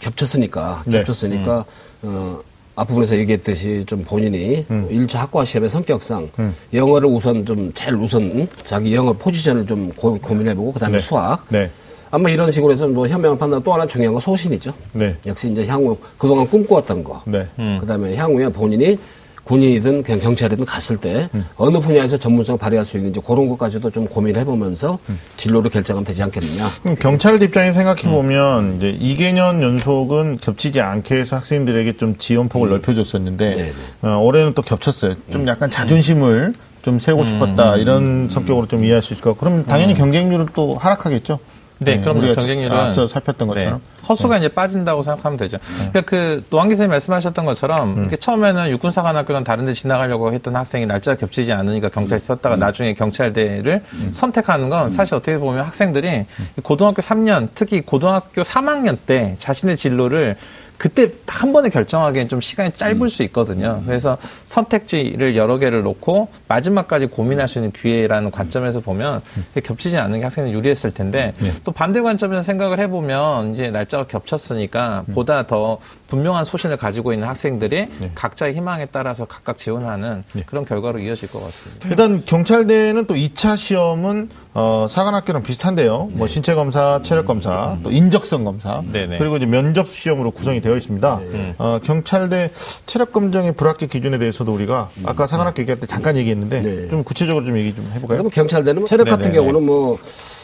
[0.00, 0.98] 겹쳤으니까 네.
[0.98, 1.64] 겹쳤으니까
[2.02, 2.40] 어
[2.76, 6.30] 앞부분에서 얘기했듯이 좀 본인이 일 1차 학과 시험의 성격상
[6.72, 8.48] 영어를 우선 좀 제일 우선 응?
[8.64, 10.98] 자기 영어 포지션을 좀 고, 고민해보고 그다음에 네.
[10.98, 11.70] 수학 네.
[12.10, 14.72] 아마 이런 식으로 해서 뭐 현명한 판단 또 하나 중요한 건 소신이죠.
[14.94, 15.16] 네.
[15.26, 17.22] 역시 이제 향후 그동안 꿈꿔왔던 거.
[17.26, 17.46] 네.
[17.80, 18.98] 그다음에 향후에 본인이
[19.44, 24.44] 군인이든 그냥 경찰이든 갔을 때 어느 분야에서 전문성을 발휘할 수 있는지 그런 것까지도 좀 고민해
[24.44, 24.98] 보면서
[25.36, 26.68] 진로를 결정하면 되지 않겠느냐.
[26.82, 33.50] 그럼 경찰 입장에 생각해 보면 이제 2개년 연속은 겹치지 않게 해서 학생들에게 좀 지원폭을 넓혀줬었는데
[33.50, 33.72] 네네.
[34.02, 35.14] 어, 올해는 또 겹쳤어요.
[35.32, 39.64] 좀 약간 자존심을 좀 세우고 싶었다 이런 성격으로 좀 이해할 수 있을 것 같고 그럼
[39.66, 41.38] 당연히 경쟁률은 또 하락하겠죠.
[41.82, 43.74] 네, 그럼 우리가 경쟁률은 앞서 살폈던 것처럼.
[43.74, 45.56] 네, 허수가 이제 빠진다고 생각하면 되죠.
[45.78, 51.16] 그러니까 그 노한기 선생님이 말씀하셨던 것처럼 이렇게 처음에는 육군사관학교는 다른 데 지원하려고 했던 학생이 날짜가
[51.16, 56.26] 겹치지 않으니까 경찰 썼다가 나중에 경찰대를 선택하는 건 사실 어떻게 보면 학생들이
[56.62, 60.36] 고등학교 3년, 특히 고등학교 3학년 때 자신의 진로를
[60.80, 63.82] 그때 한 번에 결정하기엔 좀 시간이 짧을 수 있거든요.
[63.84, 64.16] 그래서
[64.46, 69.20] 선택지를 여러 개를 놓고 마지막까지 고민할 수 있는 기회라는 관점에서 보면
[69.62, 75.46] 겹치지 않는 게 학생은 유리했을 텐데 또 반대 관점에서 생각을 해보면 이제 날짜가 겹쳤으니까 보다
[75.46, 75.78] 더
[76.10, 81.88] 분명한 소신을 가지고 있는 학생들이 각자의 희망에 따라서 각각 지원하는 그런 결과로 이어질 것 같습니다.
[81.88, 86.10] 일단 경찰대는 또 2차 시험은 어, 사관학교랑 비슷한데요.
[86.12, 89.18] 뭐 신체 검사, 체력 검사, 또 인적성 검사, 네네.
[89.18, 91.20] 그리고 이제 면접 시험으로 구성이 되어 있습니다.
[91.58, 92.50] 어, 경찰대
[92.84, 96.88] 체력 검정의 불합격 기준에 대해서도 우리가 아까 사관학교 얘기할 때 잠깐 얘기했는데 네.
[96.88, 98.22] 좀 구체적으로 좀 얘기 좀 해볼까요?
[98.22, 99.30] 뭐 경찰대는 체력 같은.
[99.30, 99.96] 경우는 뭐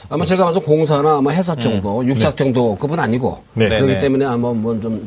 [0.09, 3.69] 아마 제가 봐서 공사나 아마 해사 정도, 육삭 정도 급은 아니고 네.
[3.69, 4.01] 그렇기 네네.
[4.01, 5.05] 때문에 아마 뭐좀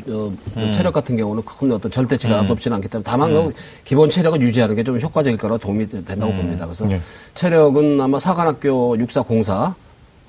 [0.55, 3.53] 어, 체력 같은 경우는 큰 어떤 절대치가 높지는 않기 때문에 다만 그
[3.85, 6.65] 기본 체력을 유지하는 게 좀 효과적일 거라 도움이 된다고 봅니다.
[6.65, 6.99] 그래서 네.
[7.35, 9.75] 체력은 아마 사관학교 육사 공사,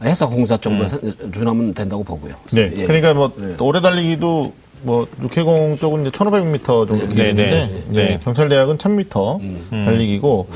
[0.03, 0.87] 해사 공사 정도에
[1.33, 2.35] 준하면 된다고 보고요.
[2.53, 2.71] 네.
[2.77, 2.85] 예.
[2.85, 4.53] 그러니까 뭐 오래 달리기도
[4.83, 8.05] 뭐 육해공 쪽은 이제 1,500m 정도 기준인데 네, 네.
[8.09, 10.49] 네, 경찰대학은 1,000m 달리기고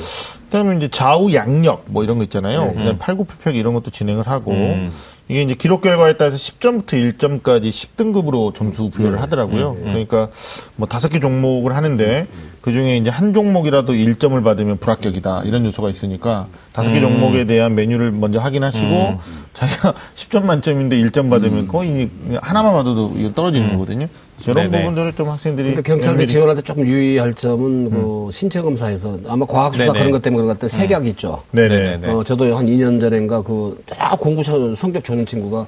[0.45, 2.69] 그다음에 이제 좌우 양력 뭐 이런 거 있잖아요.
[2.73, 4.53] 그다음에 팔굽혀펴기 이런 것도 진행을 하고
[5.29, 9.77] 이게 이제 기록 결과에 따라서 10점부터 1점까지 10등급으로 점수 부여를 하더라고요.
[9.83, 10.29] 그러니까
[10.77, 12.27] 뭐 다섯 개 종목을 하는데
[12.65, 17.75] 그 중에 이제 한 종목이라도 1점을 받으면 불합격이다 이런 요소가 있으니까 다섯 개 종목에 대한
[17.75, 19.19] 메뉴를 먼저 확인하시고
[19.53, 22.09] 자기가 10점 만점인데 1점 받으면 거의
[22.41, 24.07] 하나만 받아도 이거 떨어지는 거거든요.
[24.45, 24.79] 이런 네네.
[24.79, 29.75] 부분들을 좀 학생들이 근데 경찰대 지원할 때 조금 유의할 점은 그 신체 검사에서 아마 과학
[29.75, 29.99] 수사 네네.
[29.99, 30.69] 그런 것 때문에 그런 것 같아요.
[30.69, 31.43] 색약 있죠.
[31.51, 31.99] 네네.
[31.99, 32.09] 네.
[32.09, 35.67] 어, 저도 한 2년 전인가 그, 딱 공부 저- 성적 좋은 친구가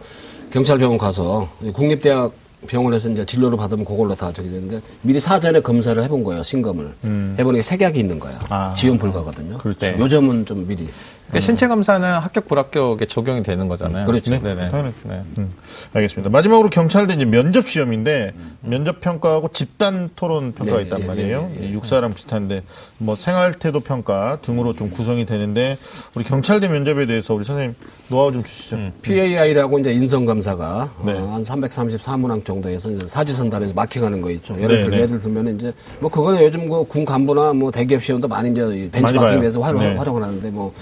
[0.51, 2.33] 경찰 병원 가서 국립대학
[2.67, 6.95] 병원에서 이제 진료를 받으면 그걸로 다 저기 되는데 미리 사전에 검사를 해본 거예요, 신검을.
[7.39, 8.41] 해보니까 색약이 있는 거야.
[8.49, 8.73] 아.
[8.75, 9.59] 지원 불가거든요.
[9.59, 9.79] 그렇죠.
[9.81, 9.97] 네.
[9.99, 10.89] 요즘은 좀 미리.
[11.29, 14.07] 그러니까 신체 검사는 합격 불합격에 적용이 되는 거잖아요.
[14.07, 14.31] 그렇죠.
[14.31, 14.71] 네, 네.
[14.71, 14.93] 당연히.
[15.05, 15.23] 네.
[15.39, 15.53] 음,
[15.93, 16.31] 알겠습니다.
[16.31, 21.51] 마지막으로 경찰대 이제 면접 시험인데 면접 평가하고 집단 토론 평가가 네, 있단 예, 말이에요.
[21.59, 21.71] 예, 예.
[21.73, 22.63] 육사랑 비슷한데
[22.99, 25.79] 뭐 생활 태도 평가 등으로 좀 구성이 되는데
[26.15, 27.75] 우리 경찰대 면접에 대해서 우리 선생님
[28.09, 28.93] 노하우 좀 주시죠.
[29.03, 31.13] PAI라고 이제 인성검사가 네.
[31.13, 34.55] 어, 한 334문항 정도에서 이제 사지선단에서 마킹하는 거 있죠.
[34.61, 35.01] 예를, 네, 들, 네.
[35.01, 38.91] 예를 들면 이제 뭐 그거는 요즘 그 군 간부나 뭐 대기업 시험도 많이 이제 이
[38.91, 39.77] 벤치마킹 돼서 봐요.
[39.77, 39.99] 활용, 네.
[39.99, 40.73] 활용을 하는데 뭐.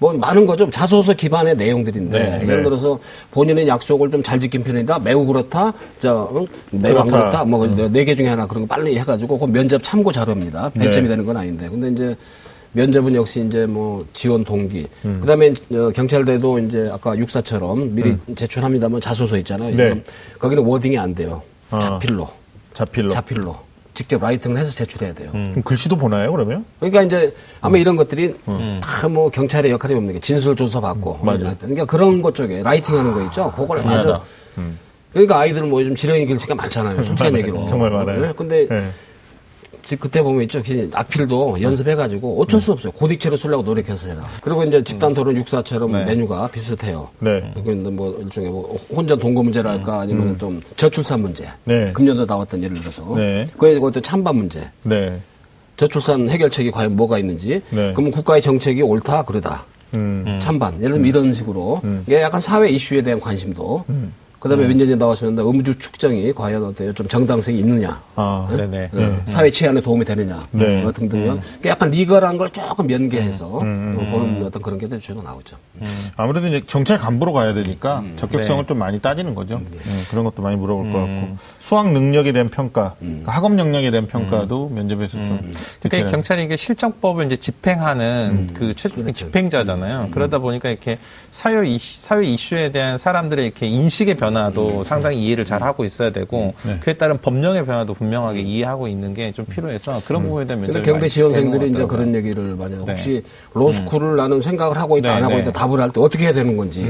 [0.00, 0.70] 뭐 많은 거죠.
[0.70, 2.62] 자소서 기반의 내용들인데 네, 예를 네.
[2.62, 2.98] 들어서
[3.32, 4.98] 본인의 약속을 좀 잘 지킨 편이다.
[5.00, 5.72] 매우 그렇다.
[6.00, 6.46] 저 응?
[6.70, 7.28] 매우 안 그렇다.
[7.30, 7.44] 그렇다.
[7.44, 10.70] 뭐네개 중에 하나 그런 거 빨리 해가지고 그 면접 참고 자료입니다.
[10.74, 10.88] 네.
[10.90, 11.68] 100점이 되는 건 아닌데.
[11.68, 12.16] 근데 이제
[12.72, 14.86] 면접은 역시 이제 뭐 지원 동기.
[15.04, 15.18] 음.
[15.20, 19.70] 그다음에 어, 경찰대도 이제 아까 육사처럼 미리 제출합니다만 자소서 있잖아요.
[19.70, 19.76] 음.
[19.76, 20.02] 네.
[20.38, 21.42] 거기는 wording이 안 돼요.
[21.70, 21.80] 아.
[21.80, 22.28] 자필로.
[22.74, 23.08] 자필로.
[23.10, 23.56] 자필로.
[23.98, 25.30] 직접 writing을 해서 제출해야 돼요.
[25.32, 26.64] 그럼 글씨도 보나요, 그러면?
[26.78, 27.80] 그러니까 이제 아마 음.
[27.80, 28.32] 이런 것들이
[28.80, 31.50] 다 뭐 경찰의 역할이 없는 게 진술 조사 받고 맞아요.
[31.58, 33.50] 그러니까 그런 것 쪽에 writing 하는 거 있죠.
[33.56, 34.20] 그걸 아주 중요하다.
[35.12, 37.02] 그러니까 아이들은 뭐 요즘 지렁이 글씨가 많잖아요.
[37.02, 37.34] 솔직한.
[37.38, 37.64] 얘기로.
[37.64, 38.20] 정말 많아요.
[38.20, 38.32] 네?
[38.36, 38.88] 근데 네.
[39.82, 40.62] 즉 그때 보면 있죠.
[40.62, 42.92] 그 악필도 연습해가지고 어쩔 수 없어요.
[42.92, 44.22] 고딕체로 쓰려고 노력해서 해라.
[44.42, 46.04] 그리고 이제 집단 토론 육사처럼 네.
[46.04, 47.08] 메뉴가 비슷해요.
[47.20, 47.52] 네.
[47.54, 51.48] 근데 뭐 일종의 뭐 혼전 동거 문제랄까 아니면 좀 저출산 문제.
[51.64, 51.92] 네.
[51.92, 53.14] 금년도 나왔던 예를 들어서.
[53.16, 53.46] 네.
[53.56, 54.68] 그에 그것도 찬반 문제.
[54.82, 55.20] 네.
[55.76, 57.62] 저출산 해결책이 과연 뭐가 있는지.
[57.70, 57.92] 네.
[57.92, 59.64] 그러면 국가의 정책이 옳다 그러다.
[59.94, 60.38] 음.
[60.42, 60.74] 찬반.
[60.78, 61.80] 예를 들면 이런 식으로.
[62.06, 63.84] 이게 약간 사회 이슈에 대한 관심도.
[64.38, 66.92] 그다음에 몇년 전에 나왔었는데 음주 측정이 과연 어때요?
[66.92, 68.00] 좀 정당성이 있느냐.
[68.14, 68.48] 아.
[68.50, 68.90] 네네.
[68.92, 70.84] 어, 사회 치안에 도움이 되느냐 네.
[70.84, 75.56] 어, 등등 그러니까 약간 리거한 걸 조금 면개해서 어, 보는 어떤 그런 게 주로 나오죠.
[76.16, 78.14] 아무래도 이제 경찰 간부로 가야 되니까 음.
[78.16, 78.66] 적격성을 네.
[78.66, 79.58] 좀 많이 따지는 거죠.
[79.58, 79.78] 네.
[79.86, 81.16] 음, 그런 것도 많이 물어볼 것 음.
[81.16, 83.22] 같고 수학 능력에 대한 평가, 음.
[83.26, 85.52] 학업 능력에 대한 평가도 면접에서 좀.
[85.82, 89.26] 그러니까 경찰이 이게 실정법을 이제 집행하는 그 최종의 그렇죠.
[89.26, 90.08] 집행자잖아요.
[90.12, 90.98] 그러다 보니까 이렇게
[91.30, 96.10] 사회 이슈, 사회 이슈에 대한 사람들의 이렇게 인식의 변화 변화도 상당히 이해를 잘 하고 있어야
[96.10, 100.84] 되고 그에 따른 법령의 변화도 분명하게 이해하고 있는 게 좀 필요해서 그런 부분에 대한 면접이
[100.84, 102.14] 경대 지원생들이 이제 것 그런.
[102.14, 102.92] 얘기를 만약 네.
[102.92, 103.22] 혹시
[103.54, 105.40] 로스쿨을 나는 생각을 하고 있다 네, 안 하고 네.
[105.42, 106.82] 있다 답을 할 때 어떻게 해야 되는 건지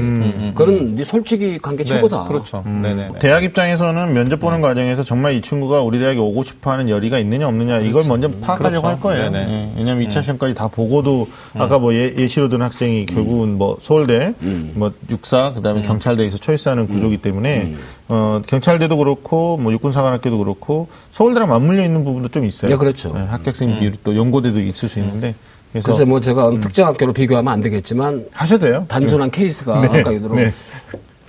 [0.55, 2.25] 그런 네 솔직히 관계 네, 최고다.
[2.25, 2.63] 그렇죠.
[2.65, 3.09] 네네.
[3.19, 7.47] 대학 입장에서는 면접 보는 과정에서 정말 이 친구가 우리 대학에 오고 싶어 하는 열의가 있느냐
[7.47, 8.87] 없느냐 이걸 먼저 파악하려고 그렇죠.
[8.87, 9.29] 할 거예요.
[9.31, 9.51] 네네.
[9.51, 14.33] 예, 왜냐하면 2차 시험까지 다 보고도 아까 뭐 예, 예시로 든 학생이 결국은 뭐 서울대,
[14.75, 17.28] 뭐 육사, 그다음에 경찰대에서 초이스하는 구조기 때문에
[18.07, 22.71] 어, 경찰대도 그렇고 뭐 육군사관학교도 그렇고 서울대랑 맞물려 있는 부분도 좀 있어요.
[22.71, 23.13] 네, 그렇죠.
[23.15, 25.35] 예, 합격생 비율이 또 연고대도 있을 수 있는데
[25.71, 28.85] 그래서 글쎄 뭐 제가 어느 특정 학교로 비교하면 안 되겠지만 하셔도 돼요.
[28.87, 29.99] 단순한 케이스가 네.
[29.99, 30.53] 아까 얘기대로 네.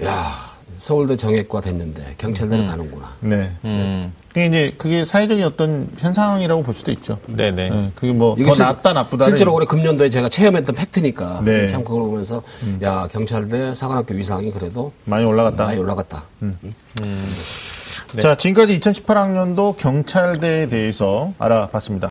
[0.05, 0.50] 야
[0.81, 3.13] 서울대 정예과 됐는데 경찰대를 가는구나.
[3.21, 3.53] 네.
[3.65, 4.13] 음.
[4.29, 7.19] 그게 이제 그게 사회적인 어떤 현상이라고 볼 수도 있죠.
[7.27, 7.63] 네네.
[7.73, 11.67] 예, 그게 뭐 이게 더 실- 낫다 나쁘다 실제로 올해 금년도에 제가 체험했던 팩트니까 네.
[11.69, 12.43] 참 그걸 보면서
[12.83, 15.67] 야 경찰대 사관학교 위상이 그래도 많이 올라갔다.
[15.67, 16.25] 많이 올라갔다.
[16.39, 18.21] 네.
[18.21, 22.10] 자, 지금까지 2018학년도 경찰대에 대해서 알아봤습니다.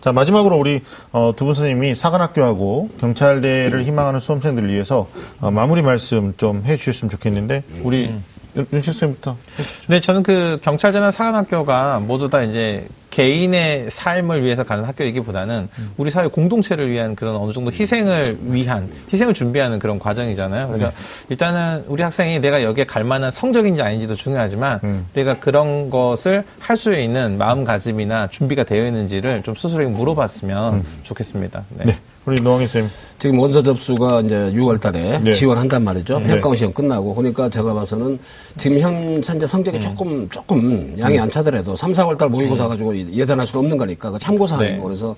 [0.00, 0.80] 자, 마지막으로 우리
[1.12, 5.08] 어, 두분 선생님이 사관학교하고 경찰대를 희망하는 수험생들을 위해서
[5.40, 8.10] 어, 마무리 말씀 좀 해주셨으면 좋겠는데 우리
[8.56, 9.36] 윤- 윤식 선생님부터
[9.88, 16.28] 네, 저는 그 경찰대나 사관학교가 모두 다 이제 개인의 삶을 위해서 가는 학교이기보다는 우리 사회
[16.28, 20.68] 공동체를 위한 그런 어느 정도 희생을 위한 희생을 준비하는 그런 과정이잖아요.
[20.68, 20.92] 그래서
[21.28, 26.94] 일단은 우리 학생이 내가 여기에 갈 만한 성적인지 아닌지도 중요하지만 내가 그런 것을 할 수
[26.94, 31.64] 있는 마음가짐이나 준비가 되어 있는지를 좀 스스로에게 물어봤으면 좋겠습니다.
[31.76, 31.84] 네.
[31.86, 35.32] 네, 우리 노왕희 선생님 지금 원서 접수가 이제 6월 달에 네.
[35.32, 36.18] 지원한단 말이죠.
[36.20, 36.28] 네.
[36.28, 37.14] 평가원 시험 끝나고.
[37.14, 38.18] 그러니까 제가 봐서는
[38.56, 39.80] 지금 현, 현재 성적이 음.
[39.80, 44.18] 조금, 조금 양이 안 차더라도 3, 4월 달 모의고사 가지고 예단할 수는 없는 거니까 그
[44.18, 44.76] 참고사항이고.
[44.76, 44.82] 네.
[44.82, 45.14] 그래서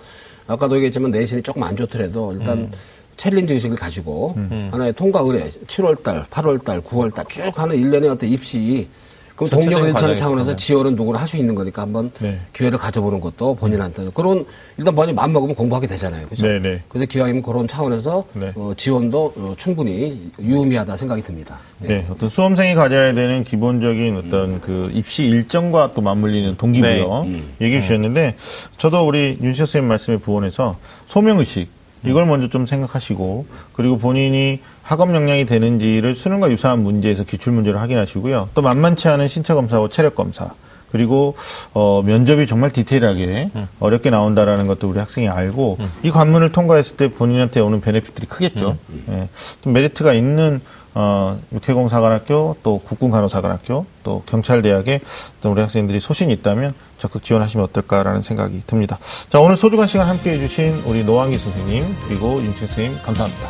[0.46, 2.70] 아까도 얘기했지만 내신이 조금 안 좋더라도 일단 음.
[3.16, 4.34] challenge 의식을 가지고
[4.70, 8.88] 하나의 통과 의례 7월 달, 8월 달, 9월 달 쭉 하는 일련의 어떤 입시
[9.36, 10.56] 그럼 동력 과정에서, 차원에서 네.
[10.56, 12.38] 지원은 누구나 할 수 있는 거니까 한번 네.
[12.52, 14.44] 기회를 가져보는 것도 본인한테 그런
[14.76, 16.26] 일단 본인 마음 먹으면 공부하게 되잖아요.
[16.26, 16.46] 그렇죠?
[16.46, 16.82] 네, 네.
[16.88, 18.52] 그래서 기왕이면 그런 차원에서 네.
[18.54, 21.58] 어, 지원도 어, 충분히 유의미하다 생각이 듭니다.
[21.84, 21.88] 예.
[21.88, 27.26] 네, 어떤 수험생이 가져야 되는 기본적인 어떤 그 입시 일정과 또 맞물리는 동기부여
[27.60, 28.36] 얘기해 주셨는데
[28.76, 30.76] 저도 우리 윤식 선생님 말씀에 부원해서
[31.06, 31.68] 소명 의식
[32.04, 38.50] 이걸 먼저 좀 생각하시고 그리고 본인이 학업 역량이 되는지를 수능과 유사한 문제에서 기출 문제를 확인하시고요.
[38.54, 40.50] 또 만만치 않은 신체 검사와 체력 검사.
[40.90, 41.36] 그리고
[41.72, 43.50] 어, 면접이 정말 디테일하게
[43.80, 48.76] 어렵게 나온다라는 것도 우리 학생이 알고 이 관문을 통과했을 때 본인한테 오는 베네핏들이 크겠죠.
[49.08, 49.28] 예,
[49.62, 50.60] 좀 메리트가 있는
[50.94, 55.00] 어, 육해공사관학교 또 국군간호사관학교 또 경찰대학에
[55.44, 58.98] 우리 학생들이 소신이 있다면 적극 지원하시면 어떨까라는 생각이 듭니다.
[59.30, 63.48] 자 오늘 소중한 시간 함께해 주신 우리 노한기 선생님 그리고 윤채 선생님 감사합니다.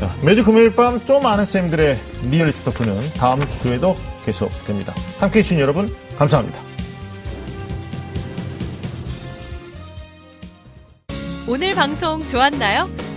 [0.00, 4.94] 자, 매주 금요일 밤 좀 아는 쌤들의 리얼리티 토크는 다음 주에도 계속됩니다.
[5.20, 5.88] 함께해 주신 여러분
[6.18, 6.58] 감사합니다.
[11.48, 12.90] 오늘 방송 좋았나요?